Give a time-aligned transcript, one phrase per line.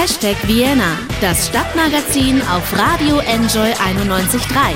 [0.00, 4.74] Hashtag Vienna, das Stadtmagazin auf Radio Enjoy 91.3.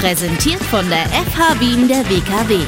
[0.00, 2.60] Präsentiert von der FH Wien der WKW.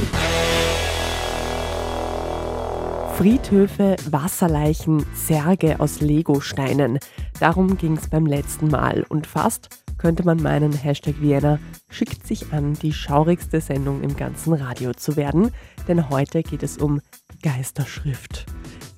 [3.17, 6.99] Friedhöfe, Wasserleichen, Särge aus Legosteinen.
[7.41, 9.07] Darum ging es beim letzten Mal.
[9.09, 11.59] Und fast könnte man meinen, Hashtag Vienna
[11.89, 15.51] schickt sich an, die schaurigste Sendung im ganzen Radio zu werden.
[15.89, 17.01] Denn heute geht es um
[17.41, 18.45] Geisterschrift.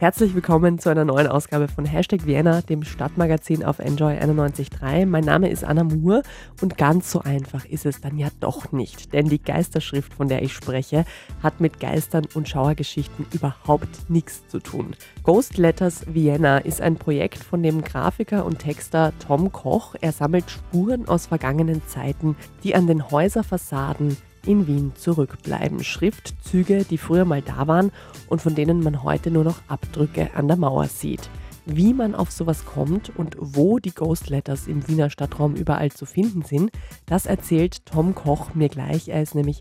[0.01, 5.07] Herzlich willkommen zu einer neuen Ausgabe von Hashtag Vienna, dem Stadtmagazin auf Enjoy 91.3.
[5.07, 6.23] Mein Name ist Anna Moore
[6.63, 10.43] und ganz so einfach ist es dann ja doch nicht, denn die Geisterschrift, von der
[10.43, 11.05] ich spreche,
[11.43, 14.95] hat mit Geistern und Schauergeschichten überhaupt nichts zu tun.
[15.25, 19.97] Ghost Letters Vienna ist ein Projekt von dem Grafiker und Texter Tom Koch.
[20.01, 24.17] Er sammelt Spuren aus vergangenen Zeiten, die an den Häuserfassaden
[24.47, 25.83] in Wien zurückbleiben.
[25.83, 27.93] Schriftzüge, die früher mal da waren
[28.29, 31.29] und von denen man heute nur noch Abdrücke an der Mauer sieht.
[31.67, 36.07] Wie man auf sowas kommt und wo die Ghost Letters im Wiener Stadtraum überall zu
[36.07, 36.71] finden sind,
[37.05, 39.09] das erzählt Tom Koch mir gleich.
[39.09, 39.59] Er ist nämlich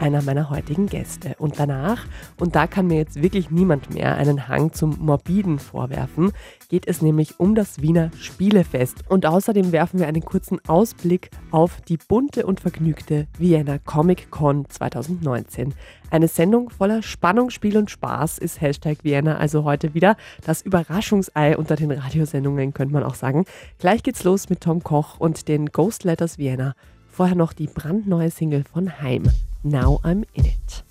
[0.00, 1.34] einer meiner heutigen Gäste.
[1.38, 2.06] Und danach,
[2.38, 6.32] und da kann mir jetzt wirklich niemand mehr einen Hang zum Morbiden vorwerfen,
[6.68, 9.04] geht es nämlich um das Wiener Spielefest.
[9.08, 14.68] Und außerdem werfen wir einen kurzen Ausblick auf die bunte und vergnügte Vienna Comic Con
[14.68, 15.74] 2019.
[16.10, 20.16] Eine Sendung voller Spannung, Spiel und Spaß ist Hashtag Vienna also heute wieder.
[20.44, 23.44] Das Überraschungsei unter den Radiosendungen könnte man auch sagen.
[23.78, 26.74] Gleich geht's los mit Tom Koch und den Ghost Letters Vienna.
[27.08, 29.24] Vorher noch die brandneue Single von Heim.
[29.62, 30.84] Now I'm in it.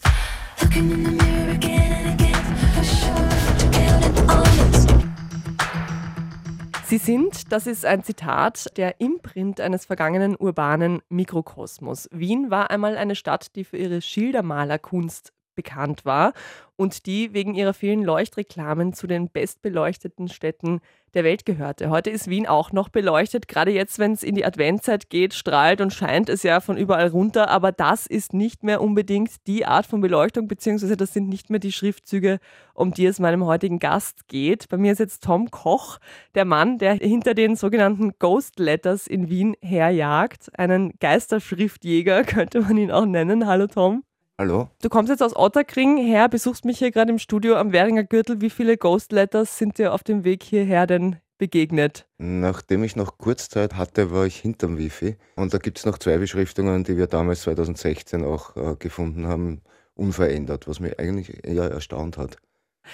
[6.85, 12.09] Sie sind, das ist ein Zitat, der Imprint eines vergangenen urbanen Mikrokosmos.
[12.11, 16.33] Wien war einmal eine Stadt, die für ihre Schildermalerkunst bekannt war
[16.75, 20.79] und die wegen ihrer vielen Leuchtreklamen zu den bestbeleuchteten Städten
[21.13, 21.89] der Welt gehörte.
[21.89, 23.47] Heute ist Wien auch noch beleuchtet.
[23.47, 27.07] Gerade jetzt, wenn es in die Adventzeit geht, strahlt und scheint es ja von überall
[27.07, 27.49] runter.
[27.49, 31.59] Aber das ist nicht mehr unbedingt die Art von Beleuchtung, beziehungsweise das sind nicht mehr
[31.59, 32.39] die Schriftzüge,
[32.73, 34.69] um die es meinem heutigen Gast geht.
[34.69, 35.99] Bei mir ist jetzt Tom Koch,
[36.35, 40.49] der Mann, der hinter den sogenannten Ghost Letters in Wien herjagt.
[40.57, 43.47] Einen Geisterschriftjäger könnte man ihn auch nennen.
[43.47, 44.03] Hallo Tom.
[44.39, 44.69] Hallo?
[44.81, 48.39] Du kommst jetzt aus Otterkring her, besuchst mich hier gerade im Studio am Währinger Gürtel.
[48.39, 52.07] Wie viele Ghost Letters sind dir auf dem Weg hierher denn begegnet?
[52.19, 55.17] Nachdem ich noch Kurzzeit hatte, war ich hinterm Wifi.
[55.35, 59.61] Und da gibt es noch zwei Beschriftungen, die wir damals 2016 auch äh, gefunden haben,
[59.93, 62.37] unverändert, was mich eigentlich eher erstaunt hat.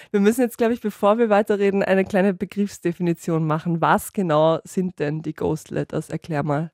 [0.09, 3.81] Wir müssen jetzt, glaube ich, bevor wir weiterreden, eine kleine Begriffsdefinition machen.
[3.81, 6.09] Was genau sind denn die Ghost Letters?
[6.09, 6.71] Erklär mal.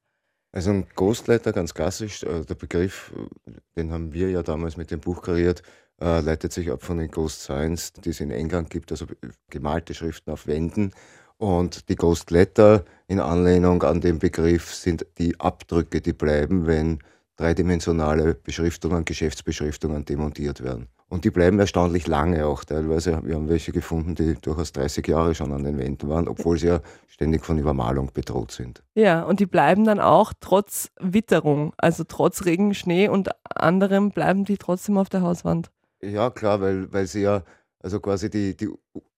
[0.53, 3.13] Also ein Ghostletter, ganz klassisch, äh, der Begriff,
[3.47, 5.63] äh, den haben wir ja damals mit dem Buch kreiert,
[6.01, 9.05] äh, leitet sich ab von den Ghost Signs, die es in England gibt, also
[9.49, 10.91] gemalte Schriften auf Wänden.
[11.37, 16.99] Und die Ghost Letter in Anlehnung an den Begriff sind die Abdrücke, die bleiben, wenn
[17.37, 20.87] dreidimensionale Beschriftungen, Geschäftsbeschriftungen demontiert werden.
[21.09, 23.19] Und die bleiben erstaunlich lange auch teilweise.
[23.23, 26.67] Wir haben welche gefunden, die durchaus 30 Jahre schon an den Wänden waren, obwohl sie
[26.67, 28.81] ja ständig von Übermalung bedroht sind.
[28.95, 34.45] Ja, und die bleiben dann auch trotz Witterung, also trotz Regen, Schnee und anderem bleiben
[34.45, 35.69] die trotzdem auf der Hauswand.
[36.01, 37.43] Ja, klar, weil, weil sie ja
[37.81, 38.69] also quasi die, die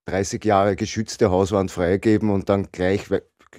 [0.06, 3.10] 30 Jahre geschützte Hauswand freigeben und dann gleich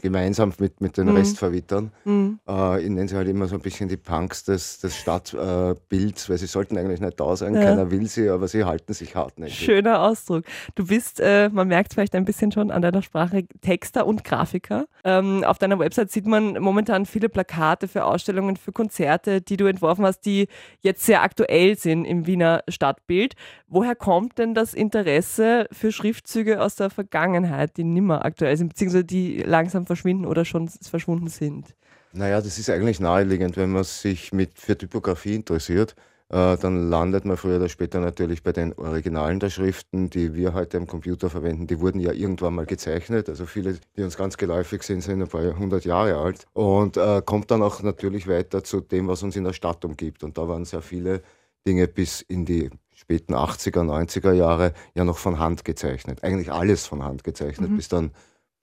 [0.03, 1.17] gemeinsam mit, mit den mhm.
[1.17, 1.93] Rest verwittern.
[2.05, 2.39] Mhm.
[2.49, 6.29] Äh, ich nenne sie halt immer so ein bisschen die Punks des, des Stadtbilds, äh,
[6.29, 7.63] weil sie sollten eigentlich nicht da sein, ja.
[7.63, 9.59] keiner will sie, aber sie halten sich hartnäckig.
[9.59, 10.45] Schöner Ausdruck.
[10.75, 14.25] Du bist, äh, man merkt es vielleicht ein bisschen schon an deiner Sprache, Texter und
[14.25, 14.87] Grafiker.
[15.05, 19.67] Ähm, auf deiner Website sieht man momentan viele Plakate für Ausstellungen, für Konzerte, die du
[19.67, 20.49] entworfen hast, die
[20.81, 23.35] jetzt sehr aktuell sind im Wiener Stadtbild.
[23.67, 29.05] Woher kommt denn das Interesse für Schriftzüge aus der Vergangenheit, die nimmer aktuell sind, beziehungsweise
[29.05, 31.75] die langsam langsam verschwinden oder schon verschwunden sind?
[32.13, 35.95] Naja, das ist eigentlich naheliegend, wenn man sich mit, für Typografie interessiert.
[36.31, 40.55] Äh, dann landet man früher oder später natürlich bei den Originalen der Schriften, die wir
[40.55, 41.67] heute am Computer verwenden.
[41.67, 43.29] Die wurden ja irgendwann mal gezeichnet.
[43.29, 46.47] Also viele, die uns ganz geläufig sind, sind ein paar hundert Jahre alt.
[46.55, 50.25] Und äh, kommt dann auch natürlich weiter zu dem, was uns in der Stadt umgibt.
[50.25, 51.21] Und da waren sehr viele
[51.67, 56.23] Dinge bis in die späten 80er, 90er Jahre ja noch von Hand gezeichnet.
[56.23, 57.77] Eigentlich alles von Hand gezeichnet, mhm.
[57.77, 58.13] bis dann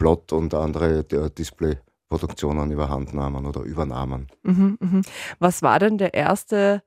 [0.02, 4.30] Plot und andere Displayproduktionen überhandnahmen oder übernahmen.
[4.42, 5.02] Mhm, mh.
[5.38, 6.82] Was war denn der erste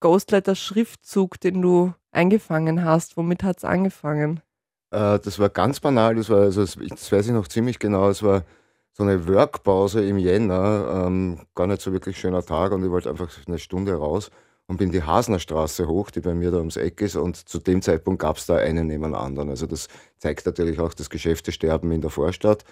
[0.00, 3.16] Ghostletter-Schriftzug, den du eingefangen hast?
[3.16, 4.40] Womit hat es angefangen?
[4.90, 6.76] Äh, das war ganz banal, das war, also das
[7.12, 8.42] weiß ich noch ziemlich genau, es war
[8.92, 13.10] so eine Workpause im Jänner, ähm, gar nicht so wirklich schöner Tag und ich wollte
[13.10, 14.32] einfach eine Stunde raus
[14.68, 17.16] und bin die Hasnerstraße hoch, die bei mir da ums Eck ist.
[17.16, 19.48] Und zu dem Zeitpunkt gab es da einen neben anderen.
[19.48, 22.64] Also das zeigt natürlich auch das Geschäftesterben in der Vorstadt.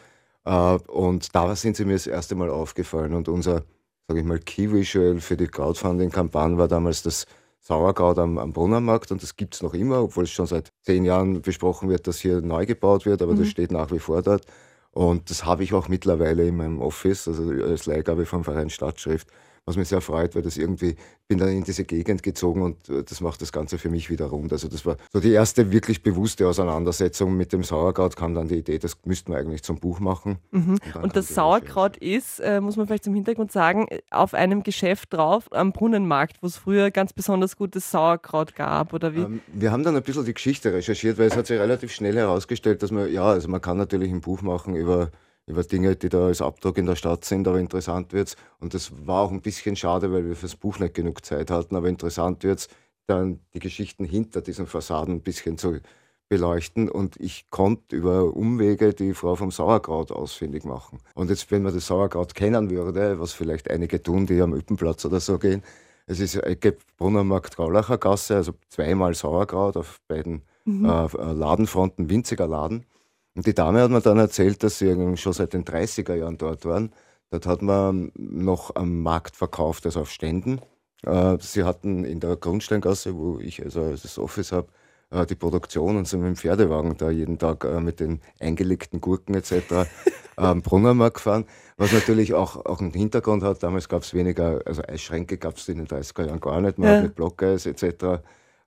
[0.44, 3.14] Äh, und da sind sie mir das erste Mal aufgefallen.
[3.14, 3.62] Und unser,
[4.08, 7.26] sage ich mal, Key Visual für die Crowdfunding-Kampagne war damals das
[7.61, 11.02] Sauerkraut am, am Brunnermarkt und das gibt es noch immer, obwohl es schon seit zehn
[11.06, 13.38] Jahren besprochen wird, dass hier neu gebaut wird, aber mhm.
[13.38, 14.44] das steht nach wie vor dort.
[14.90, 19.29] Und das habe ich auch mittlerweile in meinem Office, also als Leihgabe vom Verein Stadtschrift
[19.66, 20.96] was mich sehr freut, weil das irgendwie,
[21.26, 24.26] bin dann in diese Gegend gezogen und äh, das macht das Ganze für mich wieder
[24.26, 24.52] rund.
[24.52, 28.56] Also das war so die erste wirklich bewusste Auseinandersetzung mit dem Sauerkraut, kam dann die
[28.56, 30.38] Idee, das müssten wir eigentlich zum Buch machen.
[30.50, 30.78] Mhm.
[30.94, 35.14] Und, und das Sauerkraut ist, äh, muss man vielleicht zum Hintergrund sagen, auf einem Geschäft
[35.14, 39.20] drauf am Brunnenmarkt, wo es früher ganz besonders gutes Sauerkraut gab, oder wie?
[39.20, 42.16] Ähm, wir haben dann ein bisschen die Geschichte recherchiert, weil es hat sich relativ schnell
[42.16, 45.11] herausgestellt, dass man, ja, also man kann natürlich ein Buch machen über
[45.46, 48.37] über Dinge, die da als Abdruck in der Stadt sind, aber interessant wird es.
[48.61, 51.76] Und das war auch ein bisschen schade, weil wir fürs Buch nicht genug Zeit hatten,
[51.76, 52.69] aber interessant wird es,
[53.06, 55.81] dann die Geschichten hinter diesen Fassaden ein bisschen zu
[56.29, 61.00] beleuchten und ich konnte über Umwege die Frau vom Sauerkraut ausfindig machen.
[61.14, 65.05] Und jetzt, wenn man das Sauerkraut kennen würde, was vielleicht einige tun, die am Üppenplatz
[65.05, 65.62] oder so gehen,
[66.06, 70.85] es ist Ecke Brunnermarkt Graulacher Gasse, also zweimal Sauerkraut auf beiden mhm.
[70.85, 72.85] äh, Ladenfronten, winziger Laden.
[73.34, 76.64] Und die Dame hat mir dann erzählt, dass sie schon seit den 30er Jahren dort
[76.64, 76.92] waren.
[77.31, 80.60] Dort hat man noch am Markt verkauft, also auf Ständen.
[81.02, 84.69] Äh, sie hatten in der Grundsteingasse, wo ich also das Office habe,
[85.10, 89.00] äh, die Produktion und sind mit dem Pferdewagen da jeden Tag äh, mit den eingelegten
[89.00, 89.88] Gurken etc.
[90.37, 91.44] am Brunnermarkt gefahren.
[91.76, 95.69] Was natürlich auch, auch einen Hintergrund hat, damals gab es weniger, also Eisschränke gab es
[95.69, 96.96] in den 30er Jahren gar nicht, man ja.
[96.96, 98.22] hat mit Blockeis etc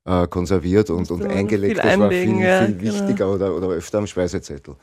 [0.07, 1.80] äh, konserviert und, und eingelegt.
[1.80, 3.33] Das war viel, ja, viel wichtiger genau.
[3.33, 4.75] oder, oder öfter am Speisezettel.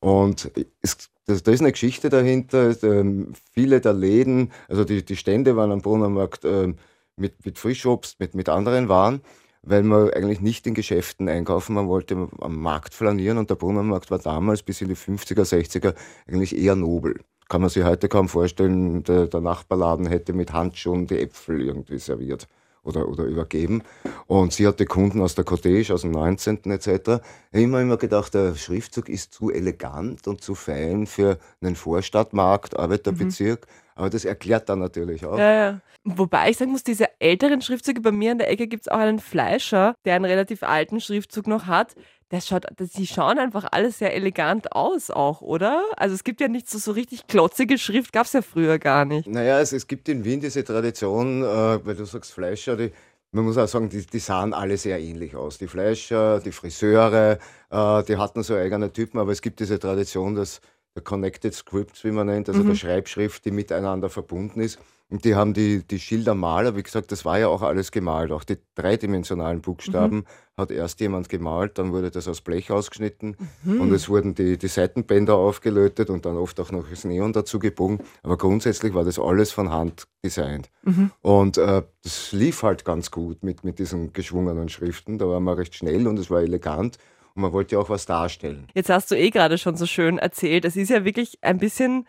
[0.00, 0.50] Und
[0.82, 2.74] es, das, da ist eine Geschichte dahinter.
[2.82, 6.74] Ähm, viele der Läden, also die, die Stände waren am Brunnermarkt äh,
[7.16, 9.20] mit, mit Frischobst, mit, mit anderen Waren,
[9.62, 14.10] weil man eigentlich nicht in Geschäften einkaufen, man wollte am Markt flanieren und der Brunnermarkt
[14.10, 15.94] war damals bis in die 50er, 60er
[16.28, 17.20] eigentlich eher nobel.
[17.48, 21.98] Kann man sich heute kaum vorstellen, der, der Nachbarladen hätte mit Handschuhen die Äpfel irgendwie
[21.98, 22.48] serviert
[22.84, 23.82] oder, oder übergeben.
[24.26, 26.60] Und sie hatte Kunden aus der Cottage, aus dem 19.
[26.64, 26.86] etc.
[26.86, 27.22] Ich habe
[27.52, 33.66] immer, immer gedacht, der Schriftzug ist zu elegant und zu fein für einen Vorstadtmarkt, Arbeiterbezirk.
[33.66, 33.84] Mhm.
[33.96, 35.38] Aber das erklärt dann natürlich auch.
[35.38, 35.80] Ja, ja.
[36.04, 38.98] Wobei ich sagen muss, diese älteren Schriftzüge, bei mir in der Ecke gibt es auch
[38.98, 41.94] einen Fleischer, der einen relativ alten Schriftzug noch hat
[42.34, 45.84] das schaut, das, die schauen einfach alles sehr elegant aus auch, oder?
[45.96, 49.04] Also es gibt ja nicht so, so richtig klotzige Schrift, gab es ja früher gar
[49.04, 49.28] nicht.
[49.28, 52.92] Naja, es, es gibt in Wien diese Tradition, äh, weil du sagst Fleischer, die,
[53.32, 55.58] man muss auch sagen, die, die sahen alle sehr ähnlich aus.
[55.58, 57.38] Die Fleischer, die Friseure,
[57.70, 60.60] äh, die hatten so eigene Typen, aber es gibt diese Tradition, dass
[60.94, 62.68] der Connected Scripts, wie man nennt, also mhm.
[62.68, 64.78] der Schreibschrift, die miteinander verbunden ist.
[65.10, 68.32] Und die haben die, die Schildermaler, wie gesagt, das war ja auch alles gemalt.
[68.32, 70.24] Auch die dreidimensionalen Buchstaben mhm.
[70.56, 73.82] hat erst jemand gemalt, dann wurde das aus Blech ausgeschnitten mhm.
[73.82, 77.58] und es wurden die, die Seitenbänder aufgelötet und dann oft auch noch das Neon dazu
[77.58, 78.00] gebogen.
[78.22, 80.70] Aber grundsätzlich war das alles von Hand designt.
[80.82, 81.10] Mhm.
[81.20, 85.18] Und äh, das lief halt ganz gut mit, mit diesen geschwungenen Schriften.
[85.18, 86.96] Da war man recht schnell und es war elegant.
[87.34, 88.68] Und man wollte ja auch was darstellen.
[88.74, 90.64] Jetzt hast du eh gerade schon so schön erzählt.
[90.64, 92.06] Es ist ja wirklich ein bisschen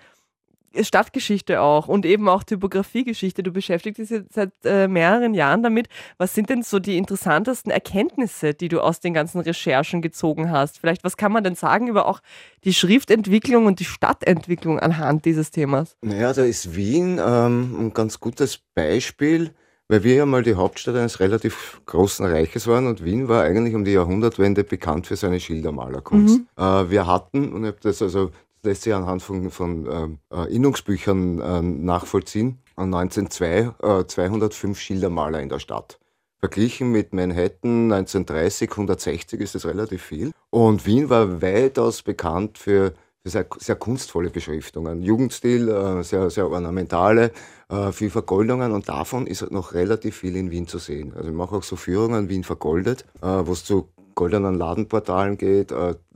[0.84, 3.44] Stadtgeschichte auch und eben auch Typografiegeschichte.
[3.44, 5.88] Du beschäftigst dich jetzt seit äh, mehreren Jahren damit.
[6.18, 10.80] Was sind denn so die interessantesten Erkenntnisse, die du aus den ganzen Recherchen gezogen hast?
[10.80, 12.22] Vielleicht, was kann man denn sagen über auch
[12.64, 15.96] die Schriftentwicklung und die Stadtentwicklung anhand dieses Themas?
[16.02, 19.52] Naja, da ist Wien ähm, ein ganz gutes Beispiel
[19.88, 23.76] weil wir ja mal die Hauptstadt eines relativ großen Reiches waren und Wien war eigentlich
[23.76, 26.40] um die Jahrhundertwende bekannt für seine Schildermalerkunst.
[26.40, 26.48] Mhm.
[26.58, 28.32] Äh, wir hatten, und ich habe das also
[28.66, 32.60] lässt sich anhand von, von ähm, äh, Innungsbüchern äh, nachvollziehen.
[32.76, 36.00] 1902 äh, 205 Schildermaler in der Stadt.
[36.40, 40.32] Verglichen mit Manhattan 1930, 160 ist das relativ viel.
[40.50, 42.94] Und Wien war weitaus bekannt für,
[43.24, 45.02] für sehr, sehr kunstvolle Beschriftungen.
[45.02, 47.32] Jugendstil, äh, sehr, sehr ornamentale,
[47.70, 51.14] äh, viel Vergoldungen und davon ist noch relativ viel in Wien zu sehen.
[51.16, 55.74] Also ich mache auch so Führungen Wien vergoldet, äh, wo es zu goldenen Ladenportalen geht,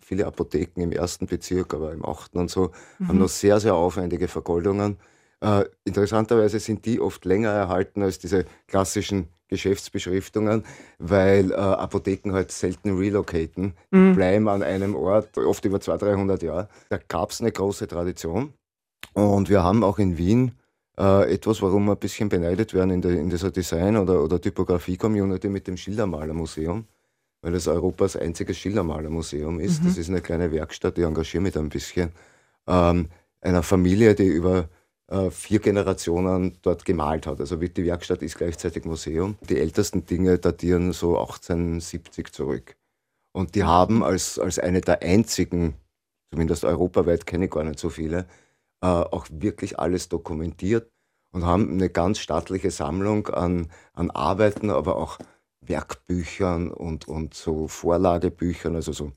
[0.09, 3.07] viele Apotheken im ersten Bezirk, aber im achten und so, mhm.
[3.07, 4.97] haben noch sehr, sehr aufwendige Vergoldungen.
[5.39, 10.63] Äh, interessanterweise sind die oft länger erhalten als diese klassischen Geschäftsbeschriftungen,
[10.97, 14.15] weil äh, Apotheken halt selten relocaten, mhm.
[14.15, 16.69] bleiben an einem Ort, oft über 200, 300 Jahre.
[16.89, 18.53] Da gab es eine große Tradition.
[19.13, 20.53] Und wir haben auch in Wien
[20.97, 24.41] äh, etwas, warum wir ein bisschen beneidet werden in, der, in dieser Design- oder, oder
[24.41, 26.85] Typografie-Community mit dem Schildermalermuseum
[27.41, 29.81] weil es Europas einziges Schildermalermuseum ist.
[29.81, 29.87] Mhm.
[29.87, 32.11] Das ist eine kleine Werkstatt, die engagiert mich ein bisschen.
[32.67, 33.09] Ähm,
[33.41, 34.69] einer Familie, die über
[35.07, 37.39] äh, vier Generationen dort gemalt hat.
[37.39, 39.37] Also die Werkstatt ist gleichzeitig Museum.
[39.47, 42.75] Die ältesten Dinge datieren so 1870 zurück.
[43.31, 45.75] Und die haben als, als eine der einzigen
[46.31, 48.27] zumindest europaweit kenne ich gar nicht so viele,
[48.81, 50.91] äh, auch wirklich alles dokumentiert
[51.31, 55.17] und haben eine ganz stattliche Sammlung an, an Arbeiten, aber auch
[55.61, 59.11] Werkbüchern und, und so Vorlagebüchern, also so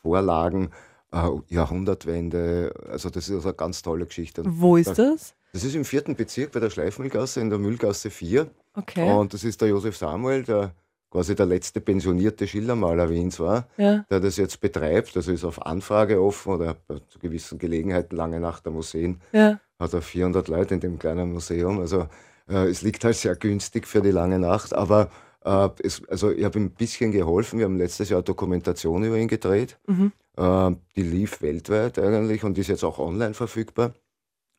[0.00, 0.70] Vorlagen,
[1.12, 2.74] äh, Jahrhundertwende.
[2.88, 4.42] Also das ist also eine ganz tolle Geschichte.
[4.46, 5.34] Wo ist das?
[5.52, 8.50] Das ist im vierten Bezirk bei der Schleifmühlgasse in der Mühlgasse 4.
[8.74, 9.10] Okay.
[9.12, 10.74] Und das ist der Josef Samuel, der
[11.10, 14.06] quasi der letzte pensionierte Schildermaler Wiens war, ja.
[14.10, 15.14] der das jetzt betreibt.
[15.14, 16.76] Also ist auf Anfrage offen oder
[17.08, 19.20] zu gewissen Gelegenheiten lange nach der Museen.
[19.32, 19.60] Ja.
[19.78, 21.80] Hat er 400 Leute in dem kleinen Museum.
[21.80, 22.08] Also
[22.48, 24.74] äh, es liegt halt sehr günstig für die lange Nacht.
[24.74, 25.10] Aber
[25.44, 27.58] äh, es, also ich habe ihm ein bisschen geholfen.
[27.58, 29.78] Wir haben letztes Jahr Dokumentation über ihn gedreht.
[29.86, 30.12] Mhm.
[30.36, 33.94] Äh, die lief weltweit eigentlich und ist jetzt auch online verfügbar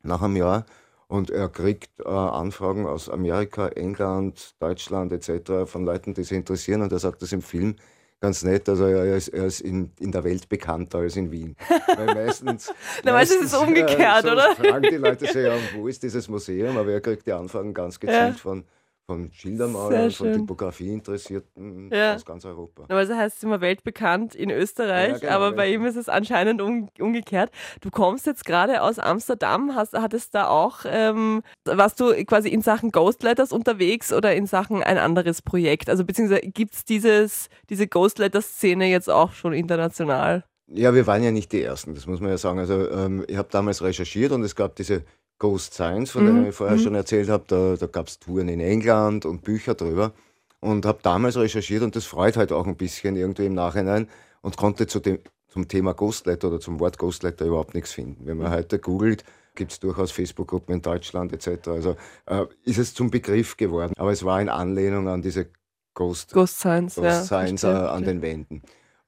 [0.03, 0.65] nach einem Jahr.
[1.07, 5.69] Und er kriegt äh, Anfragen aus Amerika, England, Deutschland etc.
[5.69, 6.81] von Leuten, die sich interessieren.
[6.81, 7.75] Und er sagt das im Film
[8.19, 8.67] ganz nett.
[8.67, 11.55] Also er ist, er ist in, in der Welt bekannter als in Wien.
[11.97, 12.73] Weil meistens,
[13.03, 14.55] Na, meistens ist es umgekehrt, äh, oder?
[14.55, 16.77] Fragen die Leute so, ja, wo ist dieses Museum?
[16.77, 18.33] Aber er kriegt die Anfragen ganz gezielt ja.
[18.33, 18.63] von
[19.05, 22.15] von Schildermalern, von Typografieinteressierten ja.
[22.15, 22.85] aus ganz Europa.
[22.87, 26.89] Das heißt immer weltbekannt in Österreich, ja, genau, aber bei ihm ist es anscheinend um,
[26.99, 27.51] umgekehrt.
[27.81, 32.61] Du kommst jetzt gerade aus Amsterdam, hast, hattest da auch, ähm, warst du quasi in
[32.61, 35.89] Sachen Ghostletters unterwegs oder in Sachen ein anderes Projekt?
[35.89, 40.45] Also beziehungsweise gibt es diese Ghostletter-Szene jetzt auch schon international?
[40.67, 42.59] Ja, wir waren ja nicht die Ersten, das muss man ja sagen.
[42.59, 45.03] Also ähm, ich habe damals recherchiert und es gab diese
[45.43, 46.27] Ghost Science, von mhm.
[46.27, 46.81] dem ich vorher mhm.
[46.81, 47.43] schon erzählt habe.
[47.47, 50.13] Da, da gab es Touren in England und Bücher drüber.
[50.61, 54.07] Und habe damals recherchiert und das freut halt auch ein bisschen irgendwie im Nachhinein
[54.41, 55.19] und konnte zu dem,
[55.49, 58.25] zum Thema Ghostletter oder zum Wort Ghostletter überhaupt nichts finden.
[58.25, 58.55] Wenn man mhm.
[58.55, 61.67] heute googelt, gibt es durchaus Facebook-Gruppen in Deutschland etc.
[61.67, 61.97] Also
[62.27, 63.91] äh, ist es zum Begriff geworden.
[63.97, 65.47] Aber es war in Anlehnung an diese
[65.93, 68.61] Ghost, Ghost Science, Ghost ja, Science äh, an den Wänden.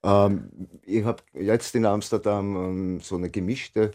[0.04, 0.50] Ähm,
[0.84, 3.92] ich habe jetzt in Amsterdam ähm, so eine gemischte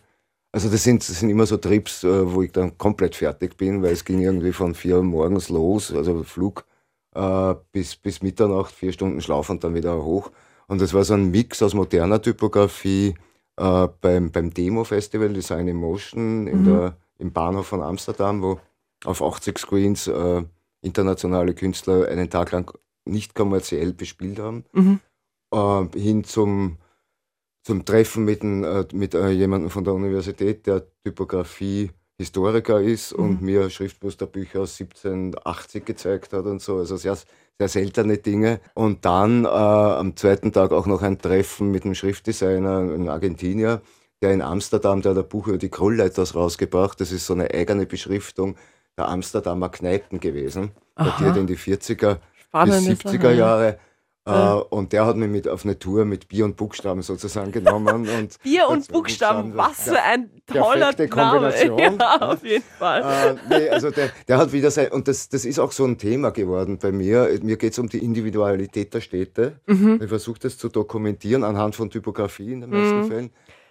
[0.53, 3.83] also das sind, das sind immer so Trips, äh, wo ich dann komplett fertig bin,
[3.83, 6.65] weil es ging irgendwie von vier Uhr morgens los, also Flug,
[7.15, 10.31] äh, bis, bis Mitternacht, vier Stunden Schlaf und dann wieder hoch.
[10.67, 13.15] Und das war so ein Mix aus moderner Typografie
[13.57, 16.65] äh, beim, beim Demo-Festival Design in Motion in mhm.
[16.65, 18.61] der, im Bahnhof von Amsterdam, wo
[19.05, 20.43] auf 80 Screens äh,
[20.83, 22.73] internationale Künstler einen Tag lang
[23.05, 25.01] nicht kommerziell bespielt haben, mhm.
[25.53, 26.79] äh, hin zum
[27.63, 31.91] zum Treffen mit, ein, äh, mit äh, jemandem von der Universität, der Typografie
[32.21, 33.25] Historiker ist mhm.
[33.25, 36.77] und mir Schriftmusterbücher aus 1780 gezeigt hat und so.
[36.77, 37.17] Also sehr,
[37.59, 38.61] sehr seltene Dinge.
[38.75, 43.81] Und dann äh, am zweiten Tag auch noch ein Treffen mit einem Schriftdesigner, einem Argentinier,
[44.21, 47.01] der in Amsterdam, der hat ein Buch über die Krullleiters rausgebracht.
[47.01, 48.57] Das ist so eine eigene Beschriftung
[48.99, 50.73] der Amsterdamer Kneipen gewesen.
[50.95, 53.79] Datiert in die 40er Spannende bis 70er Jahre.
[54.27, 54.33] Äh,
[54.71, 58.09] und der hat mich mit auf eine Tour mit Bier und Buchstaben sozusagen genommen.
[58.19, 61.97] Und Bier und Buchstaben, was für ein toller Kombination.
[61.97, 61.99] Name.
[62.01, 63.37] Ja, auf jeden Fall.
[63.51, 65.97] Äh, nee, also der, der, hat wieder sein, und das, das ist auch so ein
[65.97, 67.29] Thema geworden bei mir.
[67.43, 69.61] Mir geht es um die Individualität der Städte.
[69.67, 70.01] Mhm.
[70.03, 73.09] Ich versuche das zu dokumentieren anhand von Typografie in den meisten mhm.
[73.09, 73.31] Fällen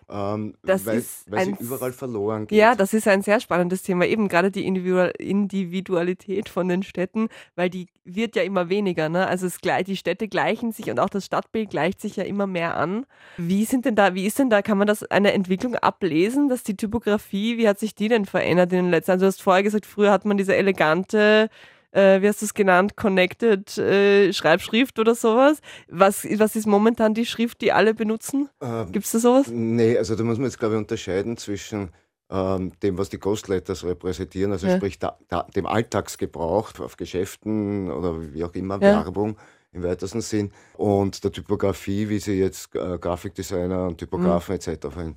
[0.09, 2.57] ähm, das weil, ist weil sie überall verloren geht.
[2.57, 4.05] Ja, das ist ein sehr spannendes Thema.
[4.05, 9.09] Eben gerade die Individualität von den Städten, weil die wird ja immer weniger.
[9.09, 9.27] Ne?
[9.27, 12.75] Also es, die Städte gleichen sich und auch das Stadtbild gleicht sich ja immer mehr
[12.75, 13.05] an.
[13.37, 16.63] Wie sind denn da, wie ist denn da, kann man das eine Entwicklung ablesen, dass
[16.63, 19.17] die Typografie, wie hat sich die denn verändert in den letzten Jahren?
[19.17, 21.49] Also du hast vorher gesagt, früher hat man diese elegante
[21.91, 25.59] äh, wie hast du es genannt, Connected äh, Schreibschrift oder sowas.
[25.87, 28.49] Was, was ist momentan die Schrift, die alle benutzen?
[28.61, 29.47] Ähm, Gibt es da sowas?
[29.49, 31.91] Nee, also da muss man jetzt, glaube ich, unterscheiden zwischen
[32.29, 34.77] ähm, dem, was die Ghostletters repräsentieren, also ja.
[34.77, 39.03] sprich da, da, dem Alltagsgebrauch auf Geschäften oder wie auch immer, ja.
[39.03, 39.37] Werbung
[39.71, 44.59] im weitesten Sinn und der Typografie, wie sie jetzt äh, Grafikdesigner und Typografen mhm.
[44.59, 44.85] etc.
[44.97, 45.15] In,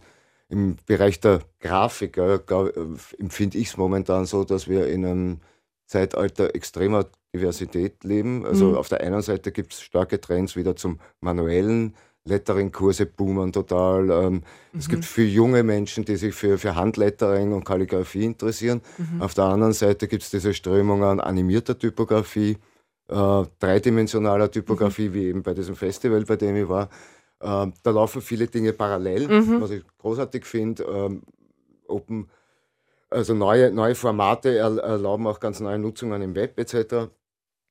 [0.48, 2.38] Im Bereich der Grafik äh,
[3.18, 5.40] empfinde ich es momentan so, dass wir in einem
[5.86, 8.44] Zeitalter extremer Diversität leben.
[8.46, 8.76] Also mhm.
[8.76, 14.10] auf der einen Seite gibt es starke Trends wieder zum manuellen, Lettering-Kurse boomen total.
[14.10, 14.42] Ähm, mhm.
[14.78, 18.80] Es gibt viele junge Menschen, die sich für, für Handlettering und Kalligrafie interessieren.
[18.98, 19.22] Mhm.
[19.22, 22.58] Auf der anderen Seite gibt es diese Strömung an animierter Typografie,
[23.08, 25.14] äh, dreidimensionaler Typografie, mhm.
[25.14, 26.90] wie eben bei diesem Festival, bei dem ich war.
[27.40, 29.60] Äh, da laufen viele Dinge parallel, mhm.
[29.60, 30.84] was ich großartig finde.
[30.84, 31.22] Ähm,
[31.88, 32.28] Open
[33.12, 37.10] also neue, neue Formate erlauben auch ganz neue Nutzungen im Web etc.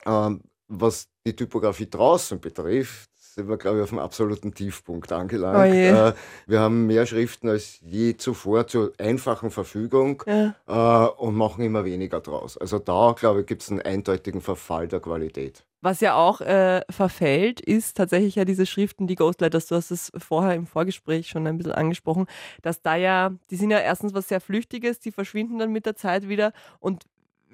[0.05, 5.57] Ähm, was die Typografie draußen betrifft, sind wir, glaube ich, auf dem absoluten Tiefpunkt angelangt.
[5.57, 6.13] Oh äh,
[6.47, 10.55] wir haben mehr Schriften als je zuvor zur einfachen Verfügung ja.
[10.67, 12.57] äh, und machen immer weniger draus.
[12.57, 15.65] Also da, glaube ich, gibt es einen eindeutigen Verfall der Qualität.
[15.83, 20.11] Was ja auch äh, verfällt, ist tatsächlich ja diese Schriften, die Ghostletters, du hast es
[20.15, 22.27] vorher im Vorgespräch schon ein bisschen angesprochen,
[22.61, 25.95] dass da ja, die sind ja erstens was sehr Flüchtiges, die verschwinden dann mit der
[25.95, 27.05] Zeit wieder und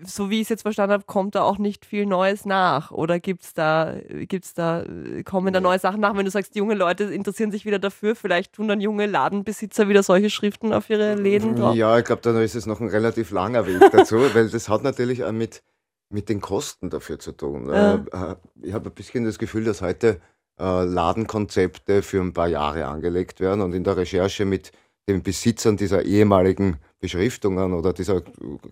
[0.03, 2.91] so wie ich es jetzt verstanden habe, kommt da auch nicht viel Neues nach.
[2.91, 3.95] Oder gibt's da,
[4.27, 4.83] gibt's da,
[5.25, 6.15] kommen da neue Sachen nach?
[6.15, 10.03] Wenn du sagst, junge Leute interessieren sich wieder dafür, vielleicht tun dann junge Ladenbesitzer wieder
[10.03, 11.75] solche Schriften auf ihre Läden drauf?
[11.75, 14.83] Ja, ich glaube, da ist es noch ein relativ langer Weg dazu, weil das hat
[14.83, 15.63] natürlich auch mit,
[16.09, 17.69] mit den Kosten dafür zu tun.
[17.69, 17.95] Ja.
[17.95, 20.21] Äh, ich habe ein bisschen das Gefühl, dass heute
[20.59, 24.71] äh, Ladenkonzepte für ein paar Jahre angelegt werden und in der Recherche mit
[25.07, 28.21] den Besitzern dieser ehemaligen Beschriftungen oder dieser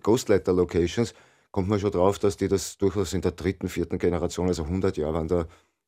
[0.02, 1.14] Ghostletter-Locations
[1.50, 4.96] kommt man schon drauf, dass die das durchaus in der dritten, vierten Generation, also 100
[4.96, 5.46] Jahre waren da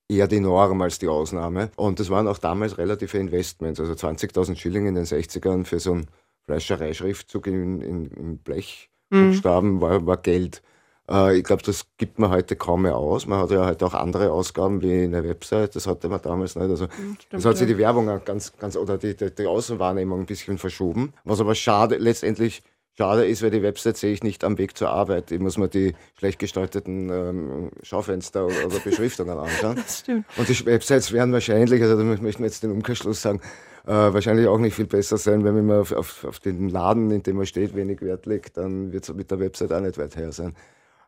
[0.08, 1.70] eher die Norm als die Ausnahme.
[1.76, 5.92] Und das waren auch damals relative Investments, also 20.000 Schilling in den 60ern für so
[5.92, 6.06] einen
[6.46, 9.80] Fleischereischriftzug in, in, in Blechbuchstaben mhm.
[9.82, 10.62] war, war Geld.
[11.10, 13.26] Äh, ich glaube, das gibt man heute kaum mehr aus.
[13.26, 15.76] Man hat ja heute auch andere Ausgaben wie eine Website.
[15.76, 16.68] Das hatte man damals nicht.
[16.68, 20.20] Also hm, Stimmt, das hat sich die Werbung ganz, ganz oder die, die, die Außenwahrnehmung
[20.20, 21.12] ein bisschen verschoben.
[21.24, 22.62] Was aber schade, letztendlich
[22.96, 25.30] schade ist, weil die Website sehe ich nicht am Weg zur Arbeit.
[25.30, 29.76] Ich muss mir die schlecht gestalteten ähm, Schaufenster oder, oder Beschriftungen anschauen.
[29.88, 30.24] Das stimmt.
[30.36, 33.40] Und die Websites werden wahrscheinlich, also da möchten wir jetzt den Umkehrschluss sagen,
[33.86, 37.22] äh, wahrscheinlich auch nicht viel besser sein, wenn man auf, auf, auf den Laden, in
[37.22, 40.16] dem man steht, wenig Wert legt, dann wird es mit der Website auch nicht weit
[40.16, 40.54] her sein.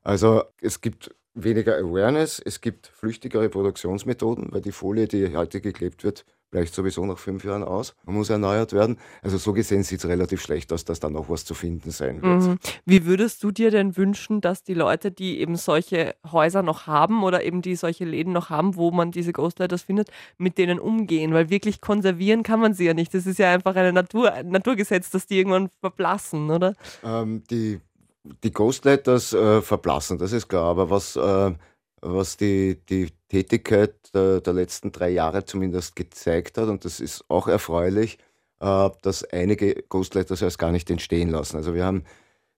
[0.03, 6.05] Also es gibt weniger Awareness, es gibt flüchtigere Produktionsmethoden, weil die Folie, die heute geklebt
[6.05, 8.99] wird, bleicht sowieso nach fünf Jahren aus und muss erneuert werden.
[9.23, 12.23] Also so gesehen sieht es relativ schlecht aus, dass da noch was zu finden sein
[12.23, 12.43] wird.
[12.43, 12.59] Mhm.
[12.85, 17.23] Wie würdest du dir denn wünschen, dass die Leute, die eben solche Häuser noch haben
[17.23, 21.33] oder eben die solche Läden noch haben, wo man diese Ghostlighters findet, mit denen umgehen?
[21.33, 23.15] Weil wirklich konservieren kann man sie ja nicht.
[23.15, 26.75] Das ist ja einfach ein Natur, Naturgesetz, dass die irgendwann verblassen, oder?
[27.05, 27.81] Ähm, die
[28.25, 30.65] die Ghostlighters äh, verblassen, das ist klar.
[30.65, 31.53] Aber was, äh,
[32.01, 37.25] was die, die Tätigkeit der, der, letzten drei Jahre zumindest gezeigt hat, und das ist
[37.29, 38.19] auch erfreulich,
[38.61, 41.57] äh, dass einige Ghostlighters erst gar nicht entstehen lassen.
[41.57, 42.05] Also wir haben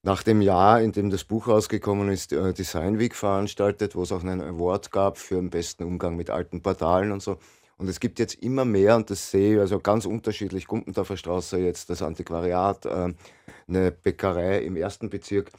[0.02, 4.12] nach dem Jahr, in dem das Buch rausgekommen ist, äh, Design Week veranstaltet, wo es
[4.12, 7.38] auch einen Award gab für den besten Umgang mit alten Portalen und so.
[7.82, 11.58] Und es gibt jetzt immer mehr, und das sehe ich also ganz unterschiedlich, Gumpendorfer Straße,
[11.58, 13.12] jetzt das Antiquariat, äh,
[13.66, 15.50] eine Bäckerei im ersten Bezirk,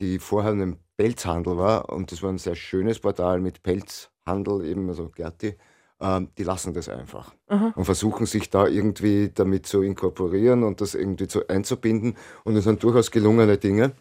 [0.00, 1.88] die vorher ein Pelzhandel war.
[1.90, 5.54] Und das war ein sehr schönes Portal mit Pelzhandel, eben, also Gerti.
[6.00, 7.72] Ähm, die lassen das einfach Aha.
[7.76, 12.16] und versuchen sich da irgendwie damit zu inkorporieren und das irgendwie zu, einzubinden.
[12.42, 13.92] Und es sind durchaus gelungene Dinge.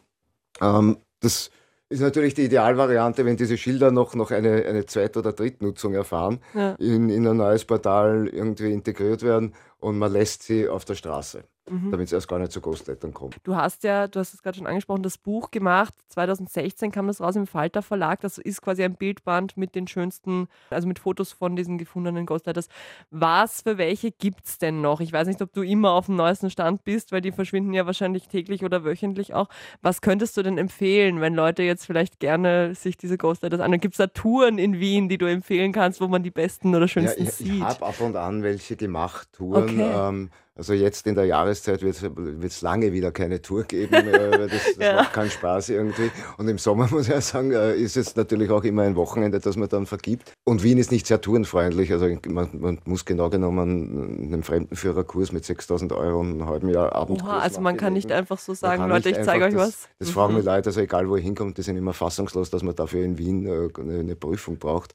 [0.59, 1.51] Ähm, das
[1.89, 6.39] ist natürlich die Idealvariante, wenn diese Schilder noch, noch eine, eine Zweit- oder Drittnutzung erfahren,
[6.53, 6.73] ja.
[6.73, 11.43] in, in ein neues Portal irgendwie integriert werden und man lässt sie auf der Straße
[11.69, 11.91] mhm.
[11.91, 13.37] damit es erst gar nicht zu Ghostlettern kommt.
[13.43, 15.93] Du hast ja, du hast es gerade schon angesprochen, das Buch gemacht.
[16.09, 18.21] 2016 kam das raus im Falter Verlag.
[18.21, 22.67] Das ist quasi ein Bildband mit den schönsten, also mit Fotos von diesen gefundenen Ghostletters.
[23.11, 25.01] Was für welche gibt es denn noch?
[25.01, 27.85] Ich weiß nicht, ob du immer auf dem neuesten Stand bist, weil die verschwinden ja
[27.85, 29.49] wahrscheinlich täglich oder wöchentlich auch.
[29.81, 33.79] Was könntest du denn empfehlen, wenn Leute jetzt vielleicht gerne sich diese Ghostletters an?
[33.79, 36.87] Gibt es da Touren in Wien, die du empfehlen kannst, wo man die besten oder
[36.87, 37.55] schönsten ja, ich, sieht?
[37.55, 39.63] Ich habe ab und an welche gemacht, Touren.
[39.63, 40.09] Okay.
[40.09, 40.29] Ähm,
[40.59, 44.77] also jetzt in der Jahreszeit wird es lange wieder keine Tour geben, äh, das, das
[44.77, 44.95] ja.
[44.97, 46.11] macht keinen Spaß irgendwie.
[46.37, 49.39] Und im Sommer muss ich ja sagen, äh, ist es natürlich auch immer ein Wochenende,
[49.39, 50.33] das man dann vergibt.
[50.43, 55.45] Und Wien ist nicht sehr tourenfreundlich, also man, man muss genau genommen einen Fremdenführerkurs mit
[55.45, 57.23] 6000 Euro und einem halben Jahr Abend.
[57.23, 59.89] Oha, also man kann nicht einfach so sagen, Leute, ich zeige euch das, was.
[59.99, 60.13] Das mhm.
[60.13, 63.05] fragen die Leute, also egal wo ich hinkomme, die sind immer fassungslos, dass man dafür
[63.05, 64.93] in Wien äh, eine, eine Prüfung braucht.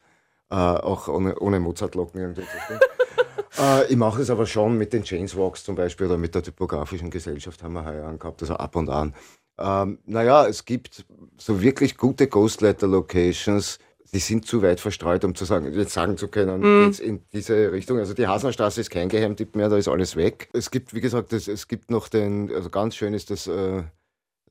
[0.51, 2.43] auch ohne, ohne Mozartlocken irgendwie.
[3.59, 7.11] Äh, ich mache es aber schon mit den Chainswalks zum Beispiel oder mit der typografischen
[7.11, 9.15] Gesellschaft haben wir heuer angehabt, also ab und an.
[9.59, 11.05] Ähm, naja, es gibt
[11.39, 13.79] so wirklich gute Ghostletter-Locations,
[14.13, 16.85] die sind zu weit verstreut, um zu sagen, jetzt sagen zu können, mm.
[16.85, 17.99] geht's in diese Richtung.
[17.99, 20.49] Also die Hasnerstraße ist kein Geheimtipp mehr, da ist alles weg.
[20.53, 23.79] Es gibt, wie gesagt, es, es gibt noch den, also ganz schön ist das, äh,
[23.79, 23.83] äh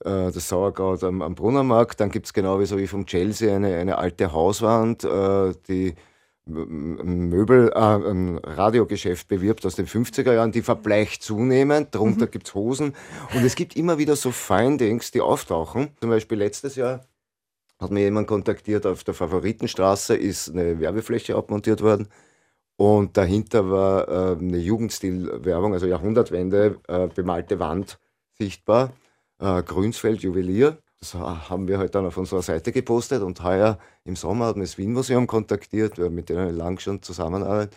[0.04, 2.00] das Sauerkraut am, am Brunnermarkt.
[2.00, 5.96] Dann gibt es genau wie so wie vom Chelsea eine, eine alte Hauswand, äh, die
[6.45, 12.32] Möbel, äh, ein Radiogeschäft bewirbt aus den 50er Jahren, die verbleicht zunehmend, darunter mhm.
[12.32, 12.95] gibt es Hosen.
[13.34, 15.89] Und es gibt immer wieder so Findings, die auftauchen.
[15.99, 17.06] Zum Beispiel letztes Jahr
[17.79, 22.08] hat mir jemand kontaktiert, auf der Favoritenstraße ist eine Werbefläche abmontiert worden.
[22.75, 27.99] Und dahinter war äh, eine Jugendstilwerbung, also Jahrhundertwende, äh, bemalte Wand
[28.38, 28.91] sichtbar,
[29.39, 34.16] äh, Grünsfeld Juwelier Das haben wir halt dann auf unserer Seite gepostet und heuer im
[34.16, 37.76] Sommer hat mich das Wien-Museum kontaktiert, mit denen lang schon zusammenarbeite,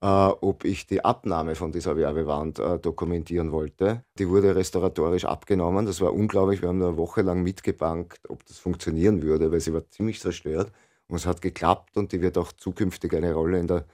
[0.00, 4.04] äh, ob ich die Abnahme von dieser Werbewand äh, dokumentieren wollte.
[4.18, 5.84] Die wurde restauratorisch abgenommen.
[5.84, 6.62] Das war unglaublich.
[6.62, 10.72] Wir haben eine Woche lang mitgebankt, ob das funktionieren würde, weil sie war ziemlich zerstört.
[11.08, 13.84] Und es hat geklappt und die wird auch zukünftig eine Rolle in der,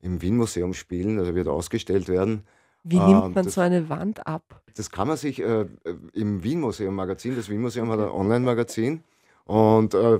[0.00, 2.46] im Wien-Museum spielen, also wird ausgestellt werden.
[2.84, 4.62] Wie nimmt ähm, man das, so eine Wand ab?
[4.74, 5.66] Das kann man sich äh,
[6.12, 9.04] im Wien-Museum-Magazin, das Wien-Museum hat ein Online-Magazin
[9.44, 10.18] und äh,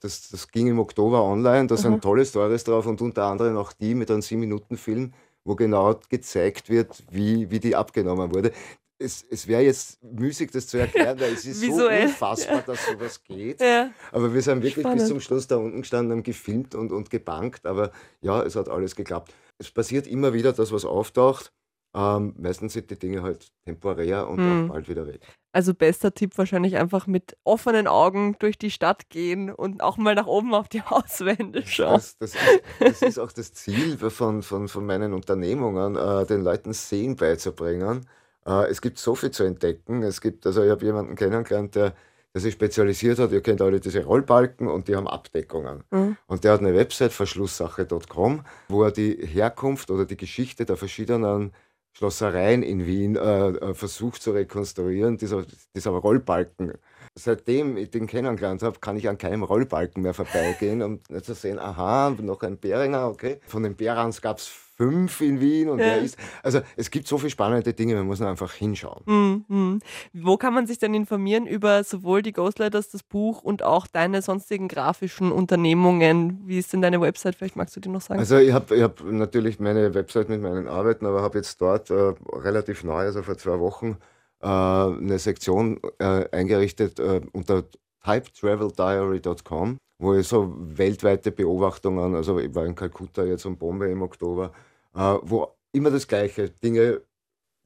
[0.00, 3.72] das, das ging im Oktober online, da sind tolle Stories drauf und unter anderem auch
[3.72, 5.12] die mit einem 7-Minuten-Film,
[5.44, 8.52] wo genau gezeigt wird, wie, wie die abgenommen wurde.
[8.98, 12.62] Es, es wäre jetzt müßig, das zu erklären, weil es ist so unfassbar, ja.
[12.62, 13.60] dass sowas geht.
[13.60, 13.90] Ja.
[14.12, 15.00] Aber wir sind wirklich Spannend.
[15.00, 17.66] bis zum Schluss da unten gestanden, haben gefilmt und, und gebankt.
[17.66, 19.34] Aber ja, es hat alles geklappt.
[19.58, 21.52] Es passiert immer wieder, dass was auftaucht
[21.94, 24.64] ähm, meistens sind die Dinge halt temporär und hm.
[24.64, 25.20] auch bald wieder weg.
[25.52, 30.14] Also bester Tipp wahrscheinlich einfach mit offenen Augen durch die Stadt gehen und auch mal
[30.14, 31.94] nach oben auf die Hauswände schauen.
[31.94, 36.42] Das, das, ist, das ist, auch das Ziel von, von, von meinen Unternehmungen, äh, den
[36.42, 38.06] Leuten Sehen beizubringen.
[38.46, 40.02] Äh, es gibt so viel zu entdecken.
[40.02, 41.92] Es gibt, also ich habe jemanden kennengelernt, der,
[42.32, 43.32] der sich spezialisiert hat.
[43.32, 45.84] Ihr kennt alle diese Rollbalken und die haben Abdeckungen.
[45.90, 46.16] Mhm.
[46.26, 51.52] Und der hat eine Website, verschlusssache.com, wo er die Herkunft oder die Geschichte der verschiedenen
[51.92, 56.72] Schlossereien in Wien äh, äh, versucht zu rekonstruieren, dieser, dieser Rollbalken.
[57.14, 61.58] Seitdem ich den kennengelernt habe, kann ich an keinem Rollbalken mehr vorbeigehen, um zu sehen,
[61.58, 63.40] aha, noch ein Beringer, okay.
[63.46, 64.50] Von den Berans gab es
[64.82, 65.94] fünf in Wien und ja.
[65.96, 66.16] ist.
[66.42, 69.02] Also es gibt so viele spannende Dinge, man muss nur einfach hinschauen.
[69.06, 69.80] Mhm.
[70.12, 74.22] Wo kann man sich denn informieren über sowohl die Ghostlighters, das Buch und auch deine
[74.22, 76.40] sonstigen grafischen Unternehmungen?
[76.46, 77.36] Wie ist denn deine Website?
[77.36, 78.20] Vielleicht magst du die noch sagen.
[78.20, 81.90] Also ich habe ich hab natürlich meine Website mit meinen Arbeiten, aber habe jetzt dort
[81.90, 83.98] äh, relativ neu, also vor zwei Wochen,
[84.46, 87.64] eine Sektion äh, eingerichtet äh, unter
[88.04, 94.02] typetraveldiary.com wo ich so weltweite Beobachtungen, also ich war in Kalkutta jetzt und Bombay im
[94.02, 94.52] Oktober,
[94.94, 97.02] äh, wo immer das Gleiche, Dinge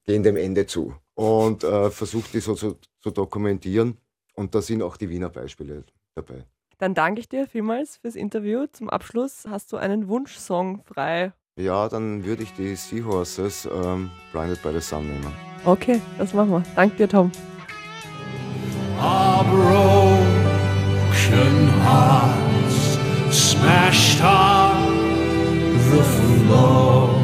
[0.05, 3.97] gehen dem Ende zu und äh, versuche die so zu, zu dokumentieren
[4.35, 5.85] und da sind auch die Wiener Beispiele
[6.15, 6.45] dabei.
[6.77, 8.67] Dann danke ich dir vielmals fürs Interview.
[8.71, 11.33] Zum Abschluss hast du einen Wunschsong frei.
[11.59, 15.33] Ja, dann würde ich die Seahorses ähm, Blinded by the Sun nehmen.
[15.65, 16.63] Okay, das machen wir.
[16.75, 17.33] Danke dir, Tom.
[21.27, 22.99] broken hearts
[23.35, 27.16] smashed on the floor.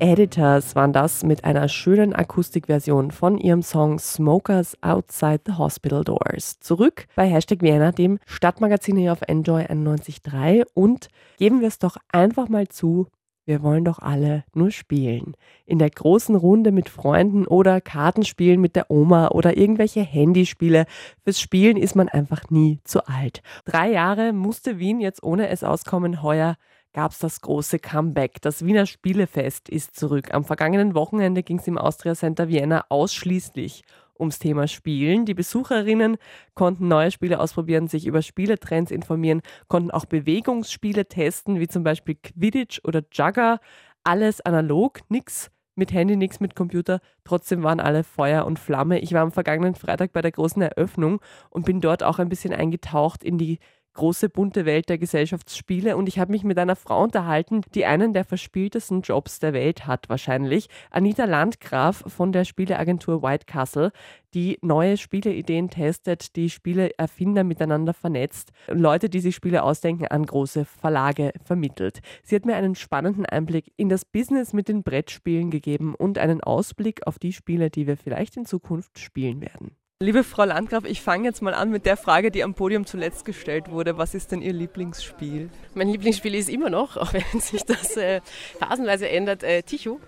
[0.00, 6.58] Editors waren das mit einer schönen Akustikversion von ihrem Song Smokers Outside the Hospital Doors.
[6.58, 11.98] Zurück bei Hashtag Vienna, dem Stadtmagazin hier auf Enjoy 91.3 und geben wir es doch
[12.10, 13.08] einfach mal zu,
[13.44, 15.34] wir wollen doch alle nur spielen.
[15.66, 20.86] In der großen Runde mit Freunden oder Kartenspielen mit der Oma oder irgendwelche Handyspiele.
[21.24, 23.42] Fürs Spielen ist man einfach nie zu alt.
[23.66, 26.22] Drei Jahre musste Wien jetzt ohne es auskommen.
[26.22, 26.56] Heuer
[26.92, 28.40] gab es das große Comeback.
[28.42, 30.34] Das Wiener Spielefest ist zurück.
[30.34, 33.84] Am vergangenen Wochenende ging es im Austria Center Vienna ausschließlich
[34.18, 35.24] ums Thema Spielen.
[35.24, 36.18] Die Besucherinnen
[36.54, 42.16] konnten neue Spiele ausprobieren, sich über Spieletrends informieren, konnten auch Bewegungsspiele testen, wie zum Beispiel
[42.16, 43.60] Quidditch oder Jugger.
[44.04, 47.00] Alles analog, nichts mit Handy, nichts mit Computer.
[47.24, 48.98] Trotzdem waren alle Feuer und Flamme.
[49.00, 52.52] Ich war am vergangenen Freitag bei der großen Eröffnung und bin dort auch ein bisschen
[52.52, 53.58] eingetaucht in die
[53.94, 58.12] große bunte Welt der Gesellschaftsspiele und ich habe mich mit einer Frau unterhalten, die einen
[58.12, 60.68] der verspieltesten Jobs der Welt hat wahrscheinlich.
[60.90, 63.92] Anita Landgraf von der Spieleagentur White Castle,
[64.34, 70.64] die neue Spieleideen testet, die Spieleerfinder miteinander vernetzt, Leute, die sich Spiele ausdenken, an große
[70.64, 72.00] Verlage vermittelt.
[72.22, 76.40] Sie hat mir einen spannenden Einblick in das Business mit den Brettspielen gegeben und einen
[76.40, 79.76] Ausblick auf die Spiele, die wir vielleicht in Zukunft spielen werden.
[80.02, 83.26] Liebe Frau Landgraf, ich fange jetzt mal an mit der Frage, die am Podium zuletzt
[83.26, 83.98] gestellt wurde.
[83.98, 85.50] Was ist denn Ihr Lieblingsspiel?
[85.74, 88.22] Mein Lieblingsspiel ist immer noch, auch wenn sich das äh,
[88.58, 90.00] phasenweise ändert, äh, Ticho.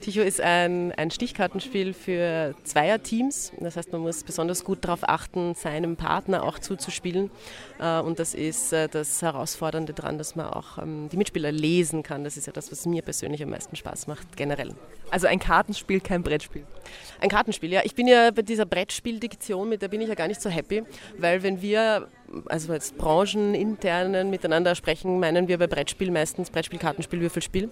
[0.00, 3.52] Ticho ist ein, ein Stichkartenspiel für Zweierteams.
[3.60, 7.30] Das heißt, man muss besonders gut darauf achten, seinem Partner auch zuzuspielen.
[7.78, 12.02] Äh, und das ist äh, das Herausfordernde daran, dass man auch ähm, die Mitspieler lesen
[12.02, 12.24] kann.
[12.24, 14.74] Das ist ja das, was mir persönlich am meisten Spaß macht, generell.
[15.10, 16.64] Also ein Kartenspiel, kein Brettspiel.
[17.20, 17.80] Ein Kartenspiel, ja.
[17.84, 20.82] Ich bin ja bei dieser Brettspieldiktion, mit der bin ich ja gar nicht so happy,
[21.18, 22.08] weil wenn wir
[22.46, 27.70] also jetzt brancheninternen miteinander sprechen, meinen wir bei Brettspiel meistens Brettspiel, Kartenspiel, Würfelspiel,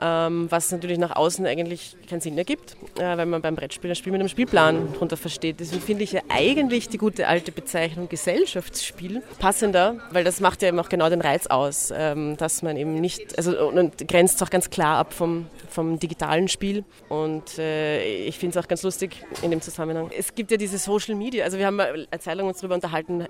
[0.00, 3.96] ähm, was natürlich nach außen eigentlich keinen Sinn ergibt, äh, weil man beim Brettspiel ein
[3.96, 5.60] Spiel mit einem Spielplan darunter versteht.
[5.60, 10.68] Deswegen finde ich ja eigentlich die gute alte Bezeichnung Gesellschaftsspiel passender, weil das macht ja
[10.68, 14.50] eben auch genau den Reiz aus, ähm, dass man eben nicht, also und grenzt auch
[14.50, 16.84] ganz klar ab vom, vom digitalen Spiel.
[17.08, 20.10] Und äh, ich finde es auch ganz lustig in dem Zusammenhang.
[20.16, 23.26] Es gibt ja diese Social Media, also wir haben eine Zeit lang uns darüber unterhalten,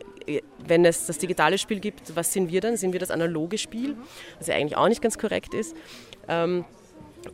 [0.59, 2.77] wenn es das digitale Spiel gibt, was sind wir dann?
[2.77, 3.97] Sind wir das analoge Spiel?
[4.39, 5.75] Was ja eigentlich auch nicht ganz korrekt ist.
[6.29, 6.65] Ähm,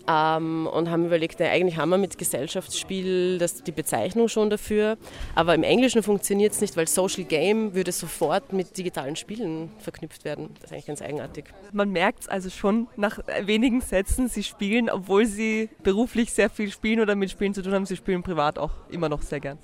[0.09, 4.96] ähm, und haben überlegt, ja, eigentlich haben wir mit Gesellschaftsspiel das, die Bezeichnung schon dafür,
[5.35, 10.24] aber im Englischen funktioniert es nicht, weil Social Game würde sofort mit digitalen Spielen verknüpft
[10.24, 10.50] werden.
[10.61, 11.46] Das ist eigentlich ganz eigenartig.
[11.72, 16.70] Man merkt es also schon nach wenigen Sätzen, Sie spielen, obwohl Sie beruflich sehr viel
[16.70, 19.59] spielen oder mit Spielen zu tun haben, Sie spielen privat auch immer noch sehr gern.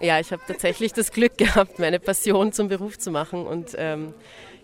[0.00, 4.12] Ja, ich habe tatsächlich das Glück gehabt, meine Passion zum Beruf zu machen und ähm,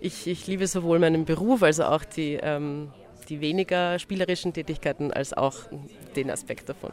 [0.01, 2.93] ich, ich liebe sowohl meinen Beruf als auch die ähm,
[3.29, 5.55] die weniger spielerischen Tätigkeiten als auch
[6.17, 6.93] den Aspekt davon.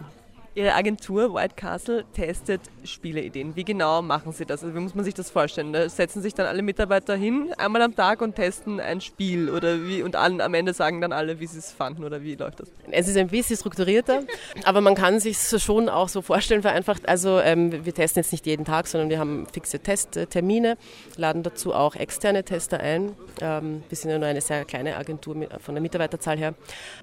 [0.56, 3.56] Ihre Agentur White Castle testet Spieleideen.
[3.56, 4.64] Wie genau machen Sie das?
[4.64, 5.74] Also wie muss man sich das vorstellen?
[5.74, 9.84] Da setzen sich dann alle Mitarbeiter hin, einmal am Tag und testen ein Spiel oder
[9.86, 12.62] wie und an, am Ende sagen dann alle, wie sie es fanden oder wie läuft
[12.62, 12.72] das?
[12.92, 14.24] Es ist ein bisschen strukturierter,
[14.66, 17.08] aber man kann sich schon auch so vorstellen, vereinfacht.
[17.08, 20.78] Also ähm, wir testen jetzt nicht jeden Tag, sondern wir haben fixe Testtermine,
[21.16, 23.16] laden dazu auch externe Tester ein.
[23.42, 26.54] Ähm, wir sind ja nur eine sehr kleine Agentur mit, von der Mitarbeiterzahl her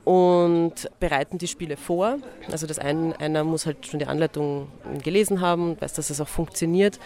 [0.05, 2.19] und bereiten die Spiele vor.
[2.51, 4.69] Also das ein, einer muss halt schon die Anleitung
[5.03, 6.99] gelesen haben und weiß, dass es auch funktioniert.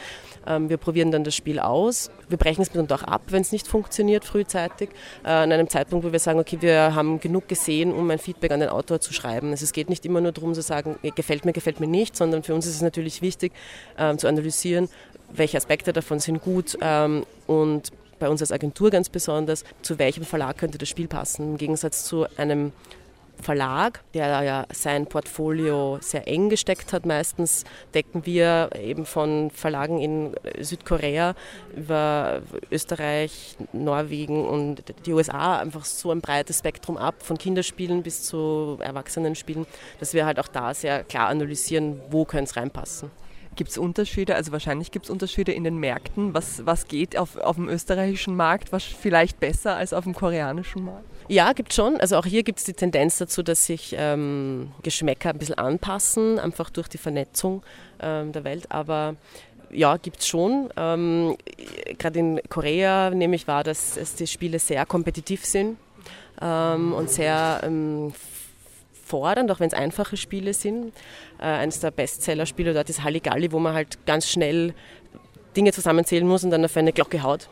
[0.46, 2.10] Ähm, wir probieren dann das Spiel aus.
[2.28, 4.90] Wir brechen es mitunter auch ab, wenn es nicht funktioniert, frühzeitig.
[5.24, 8.52] Äh, an einem Zeitpunkt, wo wir sagen, okay, wir haben genug gesehen, um ein Feedback
[8.52, 9.50] an den Autor zu schreiben.
[9.50, 12.42] Also es geht nicht immer nur darum zu sagen, gefällt mir, gefällt mir nicht, sondern
[12.42, 13.52] für uns ist es natürlich wichtig
[13.98, 14.88] ähm, zu analysieren,
[15.32, 20.24] welche Aspekte davon sind gut ähm, und bei uns als Agentur ganz besonders, zu welchem
[20.24, 21.52] Verlag könnte das Spiel passen.
[21.52, 22.72] Im Gegensatz zu einem
[23.40, 27.06] Verlag, der ja sein Portfolio sehr eng gesteckt hat.
[27.06, 31.34] Meistens decken wir eben von Verlagen in Südkorea
[31.76, 38.24] über Österreich, Norwegen und die USA einfach so ein breites Spektrum ab, von Kinderspielen bis
[38.24, 39.66] zu Erwachsenenspielen,
[39.98, 43.10] dass wir halt auch da sehr klar analysieren, wo könnte es reinpassen.
[43.56, 44.36] Gibt es Unterschiede?
[44.36, 46.34] Also wahrscheinlich gibt es Unterschiede in den Märkten.
[46.34, 50.84] Was, was geht auf, auf dem österreichischen Markt was vielleicht besser als auf dem koreanischen
[50.84, 51.04] Markt?
[51.28, 52.00] Ja, gibt schon.
[52.00, 56.38] Also auch hier gibt es die Tendenz dazu, dass sich ähm, Geschmäcker ein bisschen anpassen,
[56.38, 57.62] einfach durch die Vernetzung
[58.00, 58.66] ähm, der Welt.
[58.70, 59.14] Aber
[59.70, 60.70] ja, gibt es schon.
[60.76, 61.36] Ähm,
[61.98, 65.76] Gerade in Korea nehme ich wahr, dass, dass die Spiele sehr kompetitiv sind
[66.40, 68.12] ähm, und sehr ähm,
[69.10, 70.92] fordernd, auch wenn es einfache Spiele sind.
[71.38, 74.74] Äh, eines der Bestseller-Spiele dort ist Halligalli, wo man halt ganz schnell
[75.56, 77.48] Dinge zusammenzählen muss und dann auf eine Glocke haut.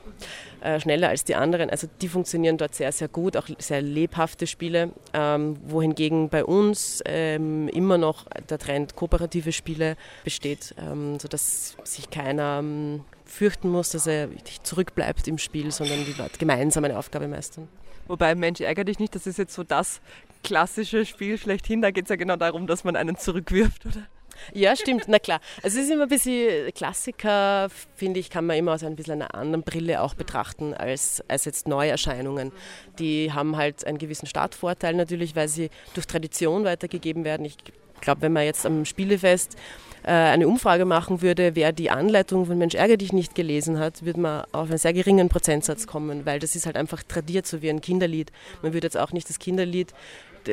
[0.60, 1.70] Äh, schneller als die anderen.
[1.70, 7.00] Also die funktionieren dort sehr, sehr gut, auch sehr lebhafte Spiele, ähm, wohingegen bei uns
[7.06, 13.90] ähm, immer noch der Trend kooperative Spiele besteht, ähm, sodass sich keiner ähm, fürchten muss,
[13.90, 14.28] dass er
[14.64, 17.68] zurückbleibt im Spiel, sondern die Leute gemeinsam eine Aufgabe meistern.
[18.08, 20.00] Wobei Mensch, ärgere dich nicht, das ist jetzt so das
[20.42, 21.82] klassische Spiel schlechthin.
[21.82, 24.06] Da geht es ja genau darum, dass man einen zurückwirft, oder?
[24.52, 25.40] Ja, stimmt, na klar.
[25.62, 29.14] Also es ist immer ein bisschen Klassiker, finde ich, kann man immer aus ein bisschen
[29.14, 32.52] einer anderen Brille auch betrachten als, als jetzt Neuerscheinungen.
[32.98, 37.44] Die haben halt einen gewissen Startvorteil natürlich, weil sie durch Tradition weitergegeben werden.
[37.44, 37.56] Ich
[38.00, 39.56] glaube, wenn man jetzt am Spielefest
[40.04, 44.04] äh, eine Umfrage machen würde, wer die Anleitung von Mensch ärger dich nicht gelesen hat,
[44.04, 47.62] würde man auf einen sehr geringen Prozentsatz kommen, weil das ist halt einfach tradiert, so
[47.62, 48.32] wie ein Kinderlied.
[48.62, 49.92] Man würde jetzt auch nicht das Kinderlied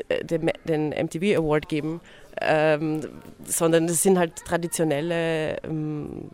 [0.04, 2.02] den MTV Award geben,
[2.42, 3.02] ähm,
[3.46, 6.30] sondern das sind halt traditionelle ähm,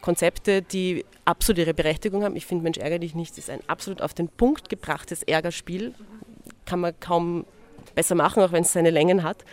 [0.00, 2.36] Konzepte, die absolut ihre Berechtigung haben.
[2.36, 5.94] Ich finde Mensch ärger dich nicht ist ein absolut auf den Punkt gebrachtes Ärgerspiel.
[6.66, 7.44] Kann man kaum
[7.94, 9.44] besser machen, auch wenn es seine Längen hat.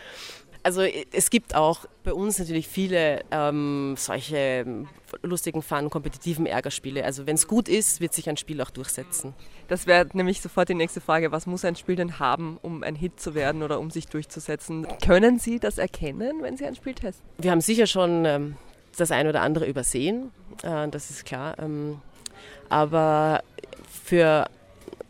[0.63, 4.85] Also es gibt auch bei uns natürlich viele ähm, solche
[5.23, 7.03] lustigen, fun, kompetitiven Ärgerspiele.
[7.03, 9.33] Also wenn es gut ist, wird sich ein Spiel auch durchsetzen.
[9.67, 11.31] Das wäre nämlich sofort die nächste Frage.
[11.31, 14.87] Was muss ein Spiel denn haben, um ein Hit zu werden oder um sich durchzusetzen?
[15.03, 17.25] Können Sie das erkennen, wenn Sie ein Spiel testen?
[17.39, 18.55] Wir haben sicher schon ähm,
[18.97, 20.31] das eine oder andere übersehen,
[20.63, 21.57] äh, das ist klar.
[21.59, 21.99] Ähm,
[22.69, 23.43] aber
[24.03, 24.47] für,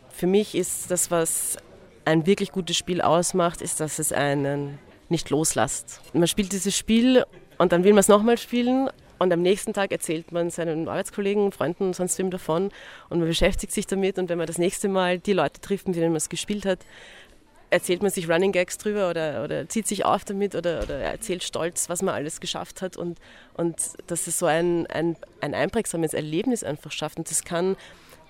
[0.09, 1.57] für mich ist das, was
[2.05, 4.79] ein wirklich gutes Spiel ausmacht, ist, dass es einen
[5.11, 6.01] nicht loslässt.
[6.13, 7.25] Man spielt dieses Spiel
[7.57, 11.51] und dann will man es nochmal spielen und am nächsten Tag erzählt man seinen Arbeitskollegen,
[11.51, 12.71] Freunden und sonst wem davon
[13.09, 15.95] und man beschäftigt sich damit und wenn man das nächste Mal die Leute trifft, mit
[15.95, 16.79] denen man es gespielt hat,
[17.69, 21.43] erzählt man sich Running Gags drüber oder, oder zieht sich auf damit oder, oder erzählt
[21.43, 23.19] stolz, was man alles geschafft hat und,
[23.53, 23.75] und
[24.07, 27.77] dass es so ein, ein, ein einprägsames Erlebnis einfach schafft und das kann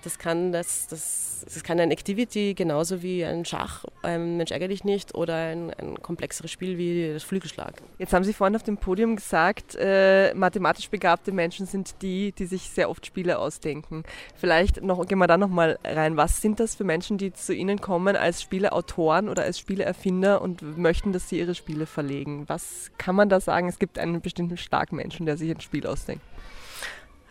[0.02, 4.82] Das kann, das, das, das kann ein Activity genauso wie ein Schach, ein Mensch ärgerlich
[4.82, 7.74] nicht, oder ein, ein komplexeres Spiel wie das Flügelschlag.
[7.98, 12.46] Jetzt haben Sie vorhin auf dem Podium gesagt, äh, mathematisch begabte Menschen sind die, die
[12.46, 14.02] sich sehr oft Spiele ausdenken.
[14.34, 16.16] Vielleicht noch, gehen wir da nochmal rein.
[16.16, 20.76] Was sind das für Menschen, die zu Ihnen kommen als Spieleautoren oder als Spieleerfinder und
[20.76, 22.48] möchten, dass Sie Ihre Spiele verlegen?
[22.48, 23.68] Was kann man da sagen?
[23.68, 26.24] Es gibt einen bestimmten starken Menschen, der sich ein Spiel ausdenkt.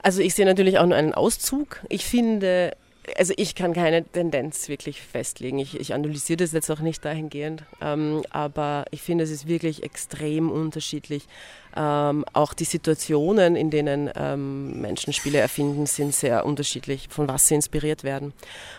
[0.03, 1.81] Also ich sehe natürlich auch nur einen Auszug.
[1.89, 2.75] Ich finde,
[3.17, 5.59] also ich kann keine Tendenz wirklich festlegen.
[5.59, 9.83] Ich, ich analysiere das jetzt auch nicht dahingehend, ähm, aber ich finde, es ist wirklich
[9.83, 11.27] extrem unterschiedlich.
[11.75, 17.47] Ähm, auch die Situationen, in denen ähm, Menschen Spiele erfinden, sind sehr unterschiedlich, von was
[17.47, 18.33] sie inspiriert werden.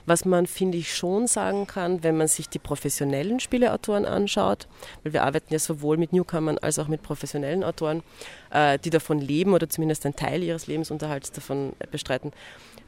[0.05, 4.69] Was man, finde ich, schon sagen kann, wenn man sich die professionellen Spieleautoren anschaut,
[5.03, 8.03] weil wir arbeiten ja sowohl mit Newcomern als auch mit professionellen Autoren,
[8.51, 12.33] äh, die davon leben oder zumindest einen Teil ihres Lebensunterhalts davon bestreiten.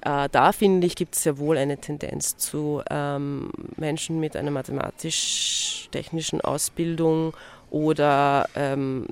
[0.03, 4.51] Äh, da finde ich, gibt es sehr wohl eine Tendenz zu ähm, Menschen mit einer
[4.51, 7.35] mathematisch-technischen Ausbildung
[7.71, 9.07] oder ähm,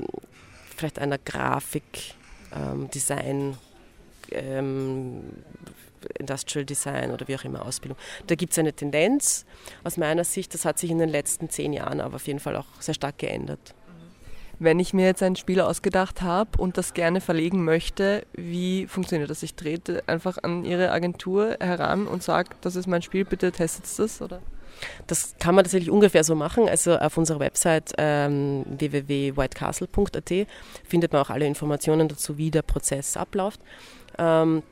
[0.82, 2.14] vielleicht einer Grafik,
[2.54, 3.56] ähm, Design,
[4.32, 5.22] ähm,
[6.18, 7.96] Industrial Design oder wie auch immer Ausbildung.
[8.26, 9.46] Da gibt es eine Tendenz
[9.84, 12.56] aus meiner Sicht, das hat sich in den letzten zehn Jahren aber auf jeden Fall
[12.56, 13.74] auch sehr stark geändert.
[14.58, 19.30] Wenn ich mir jetzt ein Spiel ausgedacht habe und das gerne verlegen möchte, wie funktioniert
[19.30, 19.42] das?
[19.42, 23.86] Ich trete einfach an Ihre Agentur heran und sage, das ist mein Spiel, bitte testet
[23.98, 24.40] das, oder?
[25.06, 26.68] Das kann man tatsächlich ungefähr so machen.
[26.68, 30.32] Also auf unserer Website ähm, www.whitecastle.at
[30.84, 33.60] findet man auch alle Informationen dazu, wie der Prozess abläuft.
[34.18, 34.62] Ähm,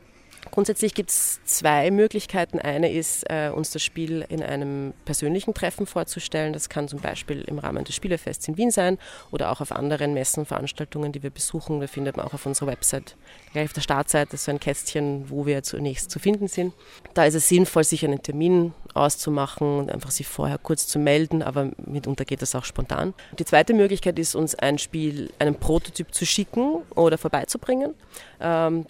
[0.50, 2.59] Grundsätzlich gibt es zwei Möglichkeiten.
[2.59, 6.53] Eine ist, äh, uns das Spiel in einem persönlichen Treffen vorzustellen.
[6.53, 8.98] Das kann zum Beispiel im Rahmen des Spielefests in Wien sein
[9.31, 11.81] oder auch auf anderen Messen, Veranstaltungen, die wir besuchen.
[11.81, 13.16] Da findet man auch auf unserer Website
[13.53, 16.72] gleich auf der Startseite so ein Kästchen, wo wir zunächst zu finden sind.
[17.14, 21.42] Da ist es sinnvoll, sich einen Termin auszumachen und einfach sich vorher kurz zu melden,
[21.42, 23.14] aber mitunter geht das auch spontan.
[23.38, 27.94] Die zweite Möglichkeit ist, uns ein Spiel, einen Prototyp zu schicken oder vorbeizubringen.
[28.40, 28.87] Ähm,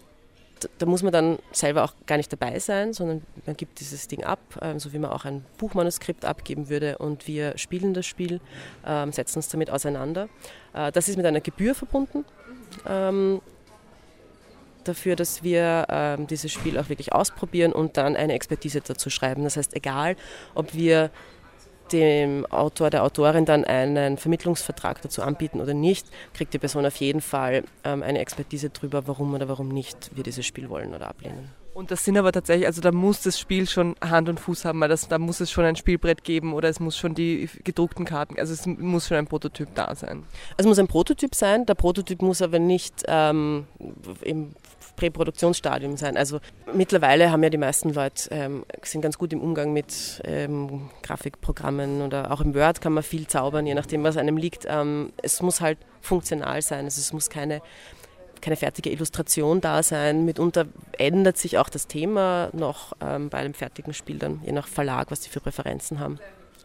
[0.79, 4.25] da muss man dann selber auch gar nicht dabei sein, sondern man gibt dieses Ding
[4.25, 8.41] ab, ähm, so wie man auch ein Buchmanuskript abgeben würde und wir spielen das Spiel,
[8.87, 10.29] ähm, setzen uns damit auseinander.
[10.73, 12.25] Äh, das ist mit einer Gebühr verbunden.
[12.87, 13.41] Ähm,
[14.85, 19.45] dafür, dass wir dieses Spiel auch wirklich ausprobieren und dann eine Expertise dazu schreiben.
[19.45, 20.17] Das heißt, egal,
[20.55, 21.11] ob wir
[21.93, 26.97] dem Autor, der Autorin dann einen Vermittlungsvertrag dazu anbieten oder nicht, kriegt die Person auf
[26.97, 31.09] jeden Fall ähm, eine Expertise darüber, warum oder warum nicht wir dieses Spiel wollen oder
[31.09, 31.51] ablehnen.
[31.73, 34.81] Und das sind aber tatsächlich, also da muss das Spiel schon Hand und Fuß haben,
[34.81, 38.05] weil das, da muss es schon ein Spielbrett geben oder es muss schon die gedruckten
[38.05, 40.25] Karten, also es muss schon ein Prototyp da sein.
[40.57, 43.67] Es muss ein Prototyp sein, der Prototyp muss aber nicht ähm,
[44.23, 44.55] im
[45.01, 46.17] Präproduktionsstadium sein.
[46.19, 46.41] Also
[46.75, 52.03] mittlerweile haben ja die meisten Leute, ähm, sind ganz gut im Umgang mit ähm, Grafikprogrammen
[52.03, 54.67] oder auch im Word kann man viel zaubern, je nachdem, was einem liegt.
[54.69, 57.63] Ähm, es muss halt funktional sein, also es muss keine
[58.43, 60.25] keine fertige Illustration da sein.
[60.25, 60.65] Mitunter
[60.97, 65.11] ändert sich auch das Thema noch ähm, bei einem fertigen Spiel dann, je nach Verlag,
[65.11, 66.19] was sie für Präferenzen haben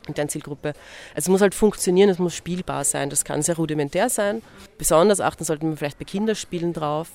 [0.08, 0.70] und deren Zielgruppe.
[1.10, 3.10] Also es muss halt funktionieren, es muss spielbar sein.
[3.10, 4.42] Das kann sehr rudimentär sein.
[4.78, 7.10] Besonders achten sollten wir vielleicht bei Kinderspielen drauf,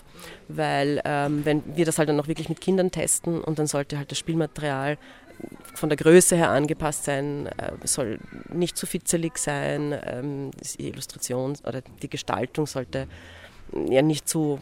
[0.48, 3.98] weil ähm, wenn wir das halt dann noch wirklich mit Kindern testen und dann sollte
[3.98, 4.98] halt das Spielmaterial
[5.74, 8.18] von der Größe her angepasst sein, äh, soll
[8.52, 13.06] nicht zu fitzelig sein, ähm, die Illustration oder die Gestaltung sollte
[13.88, 14.58] ja nicht zu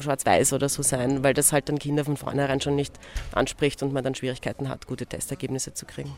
[0.00, 2.94] schwarz-weiß oder so sein, weil das halt dann Kinder von vornherein schon nicht
[3.32, 6.12] anspricht und man dann Schwierigkeiten hat, gute Testergebnisse zu kriegen.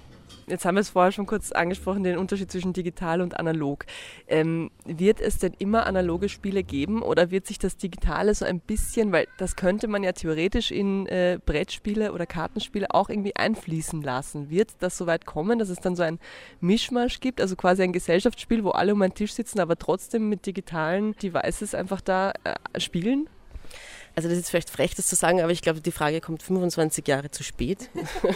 [0.52, 3.86] Jetzt haben wir es vorher schon kurz angesprochen, den Unterschied zwischen digital und analog.
[4.28, 8.60] Ähm, wird es denn immer analoge Spiele geben oder wird sich das Digitale so ein
[8.60, 14.02] bisschen, weil das könnte man ja theoretisch in äh, Brettspiele oder Kartenspiele auch irgendwie einfließen
[14.02, 14.50] lassen.
[14.50, 16.18] Wird das so weit kommen, dass es dann so ein
[16.60, 20.44] Mischmasch gibt, also quasi ein Gesellschaftsspiel, wo alle um einen Tisch sitzen, aber trotzdem mit
[20.44, 23.26] digitalen Devices einfach da äh, spielen?
[24.14, 27.06] Also das ist vielleicht frech, das zu sagen, aber ich glaube, die Frage kommt 25
[27.08, 27.88] Jahre zu spät.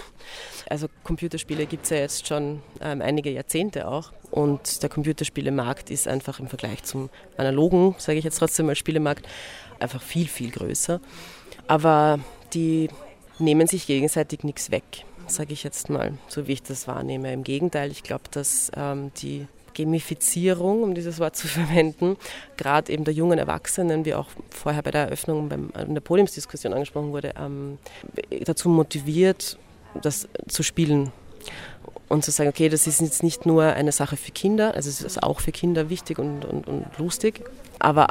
[0.70, 4.12] also Computerspiele gibt es ja jetzt schon ähm, einige Jahrzehnte auch.
[4.30, 9.26] Und der Computerspielemarkt ist einfach im Vergleich zum analogen, sage ich jetzt trotzdem mal Spielemarkt,
[9.78, 11.00] einfach viel, viel größer.
[11.66, 12.20] Aber
[12.54, 12.88] die
[13.38, 17.32] nehmen sich gegenseitig nichts weg, sage ich jetzt mal, so wie ich das wahrnehme.
[17.32, 22.16] Im Gegenteil, ich glaube, dass ähm, die Gamifizierung, um dieses Wort zu verwenden,
[22.56, 26.72] gerade eben der jungen Erwachsenen, wie auch vorher bei der Eröffnung beim, in der Podiumsdiskussion
[26.72, 27.78] angesprochen wurde, ähm,
[28.44, 29.58] dazu motiviert,
[30.02, 31.12] das zu spielen
[32.08, 35.02] und zu sagen, okay, das ist jetzt nicht nur eine Sache für Kinder, also es
[35.02, 37.42] ist auch für Kinder wichtig und, und, und lustig,
[37.78, 38.08] aber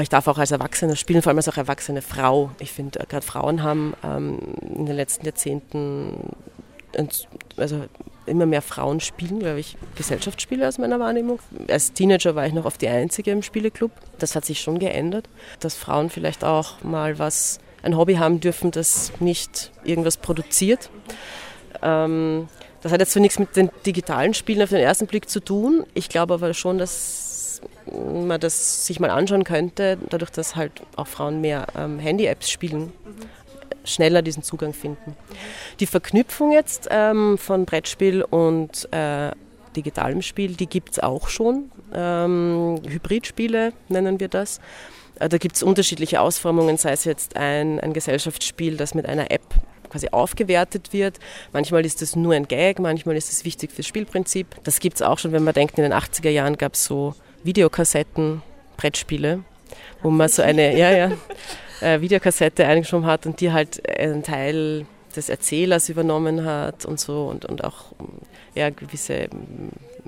[0.00, 2.50] ich darf auch als Erwachsene spielen, vor allem als auch erwachsene Frau.
[2.58, 4.38] Ich finde, äh, gerade Frauen haben ähm,
[4.76, 6.30] in den letzten Jahrzehnten
[7.56, 7.84] also
[8.26, 11.40] immer mehr Frauen spielen, glaube ich, Gesellschaftsspiele aus meiner Wahrnehmung.
[11.68, 13.90] Als Teenager war ich noch oft die Einzige im Spieleclub.
[14.18, 15.28] Das hat sich schon geändert,
[15.60, 20.90] dass Frauen vielleicht auch mal was, ein Hobby haben dürfen, das nicht irgendwas produziert.
[21.82, 22.48] Ähm,
[22.82, 25.84] das hat jetzt so nichts mit den digitalen Spielen auf den ersten Blick zu tun.
[25.94, 27.60] Ich glaube aber schon, dass
[27.92, 32.92] man das sich mal anschauen könnte, dadurch, dass halt auch Frauen mehr ähm, Handy-Apps spielen,
[33.84, 35.16] schneller diesen Zugang finden.
[35.80, 39.30] Die Verknüpfung jetzt ähm, von Brettspiel und äh,
[39.76, 41.70] digitalem Spiel, die gibt es auch schon.
[41.92, 44.60] Ähm, Hybridspiele nennen wir das.
[45.20, 49.30] Äh, da gibt es unterschiedliche Ausformungen, sei es jetzt ein, ein Gesellschaftsspiel, das mit einer
[49.30, 49.42] App
[49.90, 51.18] quasi aufgewertet wird.
[51.52, 54.46] Manchmal ist das nur ein Gag, manchmal ist es wichtig fürs Spielprinzip.
[54.64, 57.14] Das gibt es auch schon, wenn man denkt, in den 80er Jahren gab es so
[57.44, 58.42] Videokassetten,
[58.76, 59.44] Brettspiele,
[60.04, 61.12] wo man so eine, ja, ja,
[61.80, 64.86] äh, Videokassette eingeschoben hat und die halt einen Teil
[65.16, 67.86] des Erzählers übernommen hat und so und, und auch
[68.54, 69.28] ja, gewisse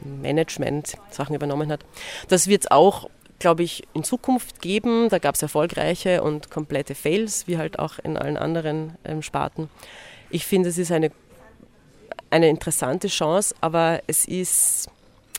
[0.05, 1.81] Management-Sachen übernommen hat.
[2.29, 5.09] Das wird es auch, glaube ich, in Zukunft geben.
[5.09, 9.71] Da gab es erfolgreiche und komplette Fails, wie halt auch in allen anderen ähm, Sparten.
[10.29, 11.11] Ich finde, es ist eine,
[12.29, 14.89] eine interessante Chance, aber es ist,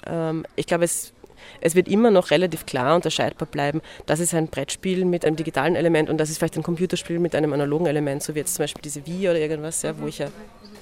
[0.07, 1.13] ähm, ich glaube, es
[1.61, 5.75] es wird immer noch relativ klar unterscheidbar bleiben, das ist ein Brettspiel mit einem digitalen
[5.75, 8.63] Element und das ist vielleicht ein Computerspiel mit einem analogen Element, so wie jetzt zum
[8.63, 10.27] Beispiel diese Wii oder irgendwas, ja, wo ich ja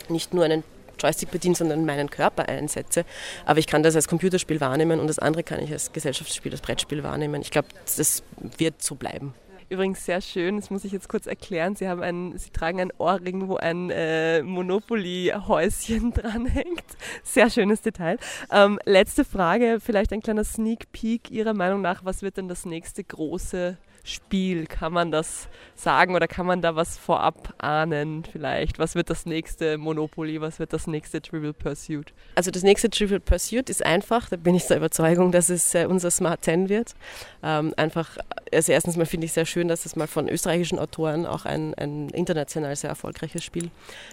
[0.10, 0.64] nicht nur einen
[1.00, 3.06] Joystick bediene, sondern meinen Körper einsetze.
[3.46, 6.62] Aber ich kann das als Computerspiel wahrnehmen und das andere kann ich als Gesellschaftsspiel, als
[6.62, 7.42] Brettspiel wahrnehmen.
[7.42, 8.24] Ich glaube, das
[8.58, 9.34] wird so bleiben.
[9.70, 11.76] Übrigens sehr schön, das muss ich jetzt kurz erklären.
[11.76, 16.86] Sie, haben ein, Sie tragen ein Ohrring, wo ein äh, Monopoly-Häuschen dranhängt.
[17.24, 18.18] Sehr schönes Detail.
[18.52, 22.06] Ähm, letzte Frage, vielleicht ein kleiner Sneak Peek Ihrer Meinung nach.
[22.06, 24.68] Was wird denn das nächste große Spiel?
[24.68, 28.78] Kann man das sagen oder kann man da was vorab ahnen vielleicht?
[28.78, 30.40] Was wird das nächste Monopoly?
[30.40, 32.14] Was wird das nächste Trivial Pursuit?
[32.36, 35.88] Also das nächste Trivial Pursuit ist einfach, da bin ich der Überzeugung, dass es äh,
[35.88, 36.94] unser Smart 10 wird.
[37.42, 38.18] Ähm, einfach,
[38.54, 41.74] also erstens mal finde ich sehr schön, dass es mal von österreichischen Autoren auch ein,
[41.74, 43.72] ein international sehr erfolgreiches Spiel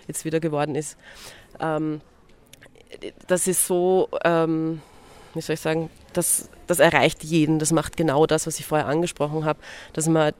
[0.08, 0.96] jetzt wieder geworden ist.
[1.60, 2.00] Ähm,
[3.26, 4.08] das ist so...
[4.24, 4.80] Ähm,
[5.34, 7.58] wie soll ich sagen, das, das erreicht jeden.
[7.58, 9.58] Das macht genau das, was ich vorher angesprochen habe,
[9.92, 10.32] dass man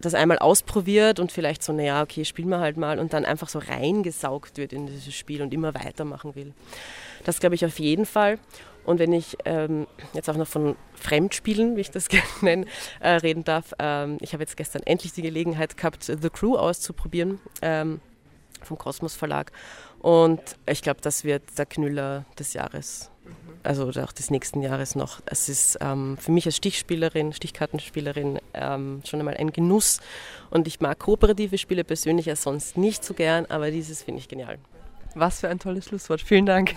[0.00, 3.48] das einmal ausprobiert und vielleicht so, naja, okay, spielen wir halt mal und dann einfach
[3.48, 6.54] so reingesaugt wird in dieses Spiel und immer weitermachen will.
[7.24, 8.38] Das glaube ich auf jeden Fall.
[8.84, 12.66] Und wenn ich ähm, jetzt auch noch von Fremdspielen, wie ich das gerne nenne,
[13.00, 17.38] äh, reden darf, ähm, ich habe jetzt gestern endlich die Gelegenheit gehabt, The Crew auszuprobieren
[17.60, 18.00] ähm,
[18.62, 19.52] vom Kosmos Verlag.
[19.98, 23.10] Und ich glaube, das wird der Knüller des Jahres
[23.62, 25.20] also auch des nächsten Jahres noch.
[25.26, 30.00] Es ist ähm, für mich als Stichspielerin, Stichkartenspielerin ähm, schon einmal ein Genuss
[30.50, 34.28] und ich mag kooperative Spiele persönlich ja sonst nicht so gern, aber dieses finde ich
[34.28, 34.58] genial.
[35.14, 36.20] Was für ein tolles Schlusswort.
[36.20, 36.76] Vielen Dank.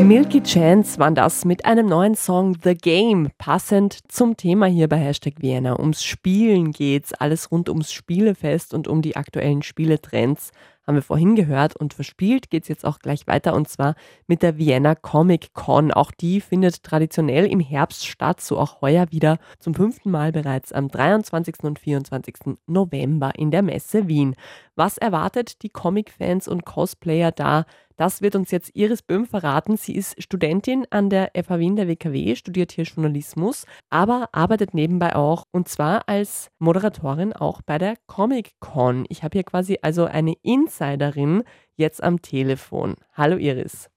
[0.00, 4.96] Milky Chance waren das mit einem neuen Song The Game, passend zum Thema hier bei
[4.96, 5.78] Hashtag Vienna.
[5.78, 10.52] Ums Spielen geht's, alles rund ums Spielefest und um die aktuellen Spieletrends
[10.88, 13.94] haben wir vorhin gehört und verspielt geht es jetzt auch gleich weiter und zwar
[14.26, 15.92] mit der Vienna Comic Con.
[15.92, 20.72] Auch die findet traditionell im Herbst statt, so auch heuer wieder zum fünften Mal bereits
[20.72, 21.56] am 23.
[21.62, 22.56] und 24.
[22.66, 24.34] November in der Messe Wien.
[24.78, 27.64] Was erwartet die Comic-Fans und Cosplayer da?
[27.96, 29.76] Das wird uns jetzt Iris Böhm verraten.
[29.76, 35.16] Sie ist Studentin an der FH Wien der WKW, studiert hier Journalismus, aber arbeitet nebenbei
[35.16, 39.04] auch und zwar als Moderatorin auch bei der Comic Con.
[39.08, 41.42] Ich habe hier quasi also eine Insiderin
[41.74, 42.94] jetzt am Telefon.
[43.14, 43.90] Hallo Iris.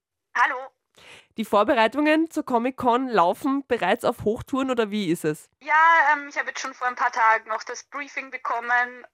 [1.37, 5.49] Die Vorbereitungen zur Comic-Con laufen bereits auf Hochtouren oder wie ist es?
[5.61, 5.73] Ja,
[6.13, 9.05] ähm, ich habe jetzt schon vor ein paar Tagen noch das Briefing bekommen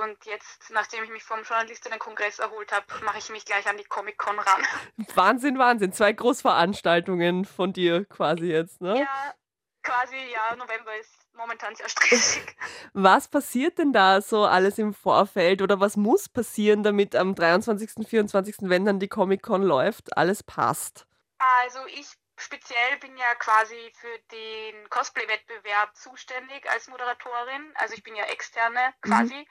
[0.00, 3.84] und jetzt, nachdem ich mich vom Journalistinnenkongress erholt habe, mache ich mich gleich an die
[3.84, 4.62] Comic-Con ran.
[5.14, 5.92] Wahnsinn, Wahnsinn.
[5.92, 9.00] Zwei Großveranstaltungen von dir quasi jetzt, ne?
[9.00, 9.34] Ja,
[9.82, 10.56] quasi, ja.
[10.56, 12.56] November ist momentan sehr stressig.
[12.94, 18.06] Was passiert denn da so alles im Vorfeld oder was muss passieren, damit am 23.,
[18.08, 21.06] 24., wenn dann die Comic-Con läuft, alles passt?
[21.38, 22.06] Also ich
[22.38, 27.72] speziell bin ja quasi für den Cosplay-Wettbewerb zuständig als Moderatorin.
[27.76, 29.08] Also ich bin ja externe mhm.
[29.08, 29.34] quasi.
[29.34, 29.46] Mhm.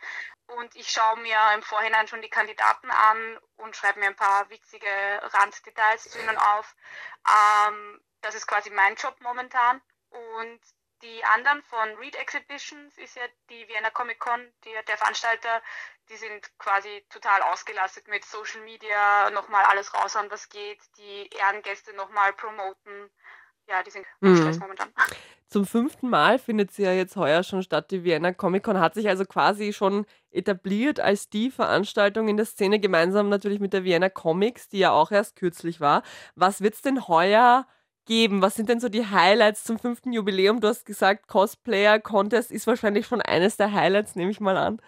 [0.57, 4.49] Und ich schaue mir im Vorhinein schon die Kandidaten an und schreibe mir ein paar
[4.49, 4.87] witzige
[5.23, 6.75] Randdetails zu ihnen auf.
[7.27, 9.81] Ähm, das ist quasi mein Job momentan.
[10.09, 10.61] Und
[11.01, 15.61] die anderen von Read Exhibitions ist ja die Vienna Comic Con, die, der Veranstalter,
[16.09, 21.95] die sind quasi total ausgelastet mit Social Media, nochmal alles raushauen, was geht, die Ehrengäste
[21.95, 23.09] nochmal promoten.
[23.67, 24.37] Ja, die sind mhm.
[24.37, 24.89] Stress momentan.
[25.47, 27.89] Zum fünften Mal findet sie ja jetzt heuer schon statt.
[27.91, 32.45] Die Vienna Comic Con hat sich also quasi schon etabliert als die Veranstaltung in der
[32.45, 36.03] Szene, gemeinsam natürlich mit der Vienna Comics, die ja auch erst kürzlich war.
[36.35, 37.67] Was wird es denn heuer
[38.05, 38.41] geben?
[38.41, 40.61] Was sind denn so die Highlights zum fünften Jubiläum?
[40.61, 44.81] Du hast gesagt, Cosplayer Contest ist wahrscheinlich schon eines der Highlights, nehme ich mal an.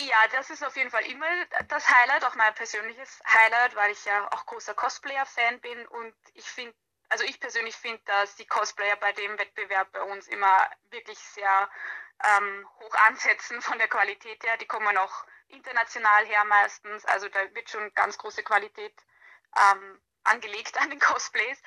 [0.00, 1.26] Ja, das ist auf jeden Fall immer
[1.68, 6.48] das Highlight, auch mein persönliches Highlight, weil ich ja auch großer Cosplayer-Fan bin und ich
[6.48, 6.74] finde,
[7.08, 11.68] also ich persönlich finde, dass die Cosplayer bei dem Wettbewerb bei uns immer wirklich sehr
[12.24, 14.56] ähm, hoch ansetzen von der Qualität her.
[14.58, 18.94] Die kommen auch international her meistens, also da wird schon ganz große Qualität
[19.56, 21.58] ähm, angelegt an den Cosplays.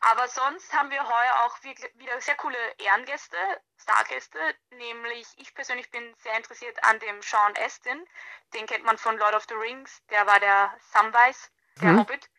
[0.00, 3.36] Aber sonst haben wir heuer auch wieder sehr coole Ehrengäste,
[3.80, 4.38] Stargäste,
[4.70, 8.04] nämlich ich persönlich bin sehr interessiert an dem Sean Astin.
[8.54, 11.48] Den kennt man von Lord of the Rings, der war der Samwise,
[11.80, 12.00] der mhm.
[12.00, 12.30] Hobbit.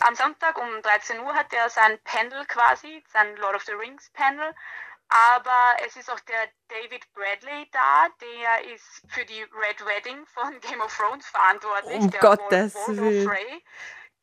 [0.00, 4.10] Am Sonntag um 13 Uhr hat er sein Panel quasi, sein Lord of the Rings
[4.10, 4.54] Panel.
[5.10, 10.60] Aber es ist auch der David Bradley da, der ist für die Red Wedding von
[10.60, 11.98] Game of Thrones verantwortlich.
[11.98, 13.62] Um Gottes Willen.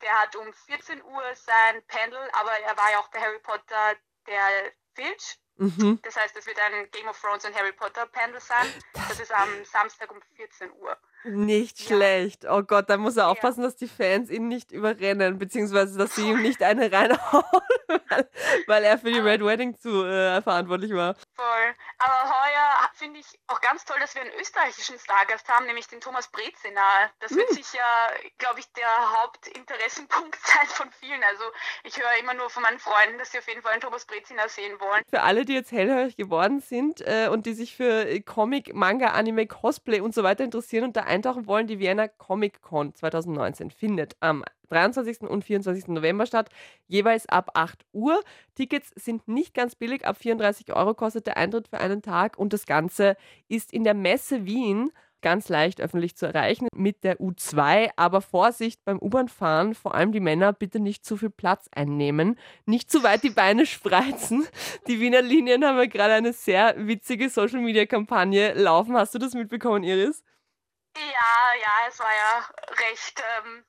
[0.00, 3.96] Der hat um 14 Uhr sein Panel, aber er war ja auch bei Harry Potter
[4.26, 5.38] der Filch.
[5.56, 6.00] Mhm.
[6.02, 8.72] Das heißt, es wird ein Game of Thrones und Harry Potter Panel sein.
[8.94, 10.96] Das ist am Samstag um 14 Uhr.
[11.24, 11.86] Nicht ja.
[11.86, 12.46] schlecht.
[12.48, 13.66] Oh Gott, da muss er aufpassen, ja.
[13.66, 17.42] dass die Fans ihn nicht überrennen, beziehungsweise dass sie ihm nicht eine reinhauen,
[18.08, 18.30] weil,
[18.66, 21.14] weil er für die Red Wedding zu äh, verantwortlich war.
[21.34, 21.74] Voll.
[21.98, 26.00] Aber heuer finde ich auch ganz toll, dass wir einen österreichischen Stargast haben, nämlich den
[26.00, 27.10] Thomas Brezina.
[27.18, 27.56] Das wird hm.
[27.56, 27.84] sicher,
[28.38, 31.22] glaube ich, der Hauptinteressenpunkt sein von vielen.
[31.24, 31.44] Also
[31.82, 34.48] ich höre immer nur von meinen Freunden, dass sie auf jeden Fall einen Thomas Brezina
[34.48, 35.02] sehen wollen.
[35.10, 39.46] Für alle, die jetzt hellhörig geworden sind äh, und die sich für Comic, Manga, Anime,
[39.46, 44.16] Cosplay und so weiter interessieren und da eintauchen wollen, die Vienna Comic Con 2019 findet
[44.20, 45.22] am 23.
[45.22, 45.88] und 24.
[45.88, 46.50] November statt,
[46.86, 48.20] jeweils ab 8 Uhr.
[48.54, 52.52] Tickets sind nicht ganz billig, ab 34 Euro kostet der Eintritt für einen Tag und
[52.52, 53.16] das Ganze
[53.48, 57.90] ist in der Messe Wien ganz leicht öffentlich zu erreichen mit der U2.
[57.96, 62.90] Aber Vorsicht beim U-Bahn-Fahren, vor allem die Männer, bitte nicht zu viel Platz einnehmen, nicht
[62.90, 64.46] zu weit die Beine spreizen.
[64.86, 68.96] Die Wiener Linien haben ja gerade eine sehr witzige Social-Media-Kampagne laufen.
[68.96, 70.22] Hast du das mitbekommen, Iris?
[70.96, 72.50] Ja, ja, es war ja
[72.88, 73.64] recht ähm,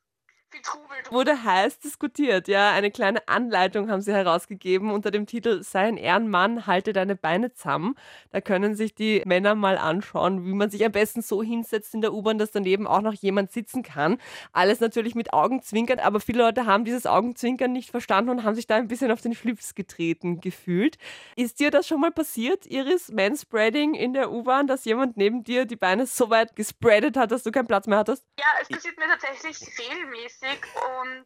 [0.50, 0.98] viel Trubel.
[1.12, 2.72] Wurde heiß diskutiert, ja.
[2.72, 7.54] Eine kleine Anleitung haben sie herausgegeben unter dem Titel Sei ein Ehrenmann, halte deine Beine
[7.54, 7.96] zusammen.
[8.32, 12.02] Da können sich die Männer mal anschauen, wie man sich am besten so hinsetzt in
[12.02, 14.18] der U-Bahn, dass daneben auch noch jemand sitzen kann.
[14.52, 18.68] Alles natürlich mit Augenzwinkern, aber viele Leute haben dieses Augenzwinkern nicht verstanden und haben sich
[18.68, 20.98] da ein bisschen auf den Schlips getreten gefühlt.
[21.36, 25.66] Ist dir das schon mal passiert, Iris, Manspreading in der U-Bahn, dass jemand neben dir
[25.66, 28.26] die Beine so weit gespreadet hat, dass du keinen Platz mehr hattest?
[28.40, 30.68] Ja, es passiert mir tatsächlich regelmäßig lustig
[31.00, 31.26] und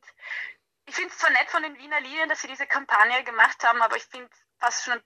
[0.85, 3.81] ich finde es zwar nett von den Wiener Linien, dass sie diese Kampagne gemacht haben,
[3.81, 5.03] aber ich finde es fast schon ein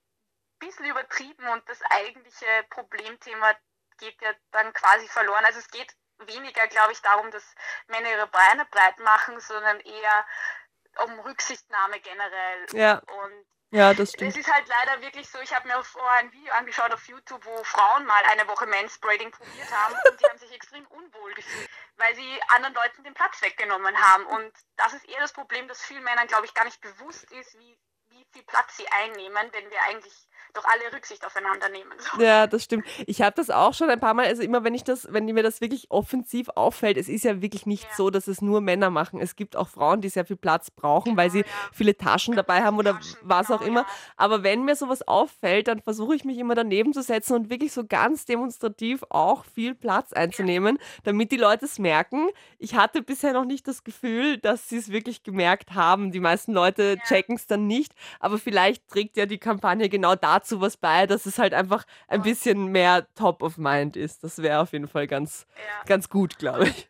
[0.60, 3.56] bisschen übertrieben und das eigentliche Problemthema
[4.00, 5.46] geht ja dann quasi verloren.
[5.46, 7.44] Also es geht weniger, glaube ich, darum, dass
[7.88, 10.26] Männer ihre Beine breit machen, sondern eher
[11.04, 12.66] um Rücksichtnahme generell.
[12.74, 12.98] Ja.
[12.98, 14.32] Und ja, das stimmt.
[14.32, 17.44] Es ist halt leider wirklich so, ich habe mir vorher ein Video angeschaut auf YouTube,
[17.46, 21.70] wo Frauen mal eine Woche Manspreading probiert haben und die haben sich extrem unwohl gefühlt,
[21.98, 24.26] weil sie anderen Leuten den Platz weggenommen haben.
[24.26, 27.58] Und das ist eher das Problem, dass vielen Männern, glaube ich, gar nicht bewusst ist,
[27.60, 27.78] wie,
[28.10, 31.92] wie viel Platz sie einnehmen, wenn wir eigentlich doch alle Rücksicht aufeinander nehmen.
[31.98, 32.22] So.
[32.22, 32.86] Ja, das stimmt.
[33.06, 35.44] Ich habe das auch schon ein paar Mal, also immer wenn ich das, wenn mir
[35.44, 37.90] das wirklich offensiv auffällt, es ist ja wirklich nicht ja.
[37.96, 39.20] so, dass es nur Männer machen.
[39.20, 41.46] Es gibt auch Frauen, die sehr viel Platz brauchen, genau, weil sie ja.
[41.72, 43.82] viele Taschen dabei haben oder Taschen, was genau, auch immer.
[43.82, 43.88] Ja.
[44.16, 47.72] Aber wenn mir sowas auffällt, dann versuche ich mich immer daneben zu setzen und wirklich
[47.72, 52.30] so ganz demonstrativ auch viel Platz einzunehmen, damit die Leute es merken.
[52.58, 56.12] Ich hatte bisher noch nicht das Gefühl, dass sie es wirklich gemerkt haben.
[56.12, 60.47] Die meisten Leute checken es dann nicht, aber vielleicht trägt ja die Kampagne genau dazu
[60.48, 64.24] dazu was bei, dass es halt einfach ein bisschen mehr top of mind ist.
[64.24, 65.84] Das wäre auf jeden Fall ganz, ja.
[65.86, 66.90] ganz gut, glaube ich.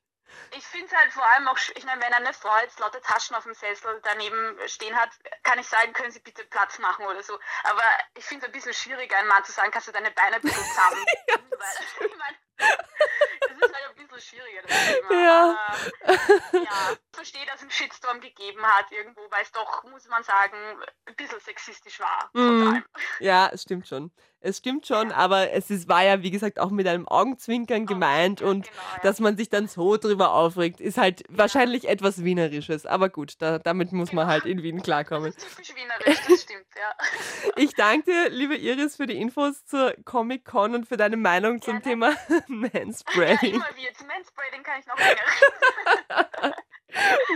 [0.55, 3.35] Ich finde es halt vor allem auch, ich meine, wenn eine Frau jetzt lauter Taschen
[3.35, 5.09] auf dem Sessel daneben stehen hat,
[5.43, 7.38] kann ich sagen, können Sie bitte Platz machen oder so.
[7.63, 7.83] Aber
[8.15, 10.41] ich finde es ein bisschen schwierig, einem Mann zu sagen, kannst du deine Beine ein
[10.41, 11.05] bisschen zusammen.
[11.27, 15.13] ja, Weil, ich meine, das ist halt ein bisschen schwieriger, das Thema.
[15.13, 15.67] Ja.
[16.01, 20.23] Aber, ja, verstehe, dass es einen Shitstorm gegeben hat irgendwo, weil es doch, muss man
[20.23, 20.57] sagen,
[21.05, 22.29] ein bisschen sexistisch war.
[22.33, 22.83] Mm.
[23.19, 24.11] Ja, es stimmt schon.
[24.47, 25.15] Es stimmt schon, ja.
[25.17, 29.19] aber es ist, war ja, wie gesagt, auch mit einem Augenzwinkern gemeint und genau, dass
[29.19, 32.85] man sich dann so drüber aufregt, ist halt wahrscheinlich etwas Wienerisches.
[32.85, 35.33] Aber gut, da, damit muss man halt in Wien klarkommen.
[35.33, 37.51] Das ist typisch wienerisch, das stimmt, ja.
[37.57, 41.83] Ich danke dir, liebe Iris, für die Infos zur Comic-Con und für deine Meinung zum
[41.83, 42.13] Thema
[42.47, 43.49] Manspreading.
[43.51, 44.05] Ja, immer wie jetzt.
[44.07, 46.55] Manspreading kann ich noch länger.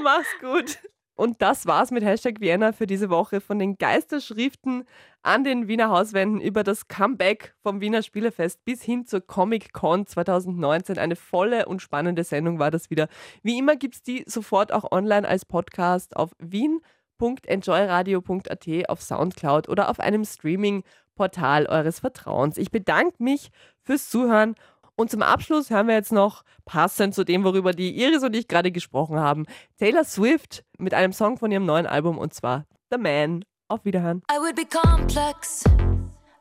[0.04, 0.80] Mach's gut.
[1.16, 3.42] Und das war's mit Hashtag Vienna für diese Woche.
[3.42, 4.86] Von den Geisterschriften
[5.22, 10.08] an den Wiener Hauswänden über das Comeback vom Wiener Spielefest bis hin zur Comic Con
[10.08, 10.98] 2019.
[10.98, 13.08] Eine volle und spannende Sendung war das wieder.
[13.44, 20.00] Wie immer gibt's die sofort auch online als Podcast auf wien.enjoyradio.at, auf Soundcloud oder auf
[20.00, 22.58] einem Streaming-Portal eures Vertrauens.
[22.58, 23.52] Ich bedanke mich
[23.84, 24.56] fürs Zuhören
[25.02, 28.48] und zum Abschluss hören wir jetzt noch, passend zu dem, worüber die Iris und ich
[28.48, 29.46] gerade gesprochen haben,
[29.80, 33.44] Taylor Swift mit einem Song von ihrem neuen Album und zwar The Man.
[33.68, 34.22] Auf Wiederhören.
[34.30, 35.64] I would be complex,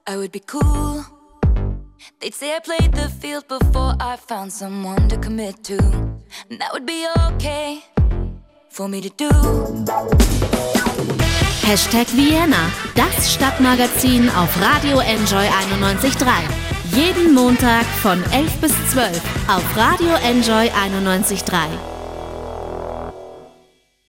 [0.08, 1.04] I would be cool.
[2.20, 5.78] They'd say I played the field before I found someone to commit to.
[6.50, 7.78] And that would be okay
[8.68, 9.30] for me to do.
[11.62, 16.59] Hashtag Vienna, das Stadtmagazin auf Radio Enjoy 91.3.
[16.94, 21.99] Jeden Montag von 11 bis 12 auf Radio Enjoy 91.3.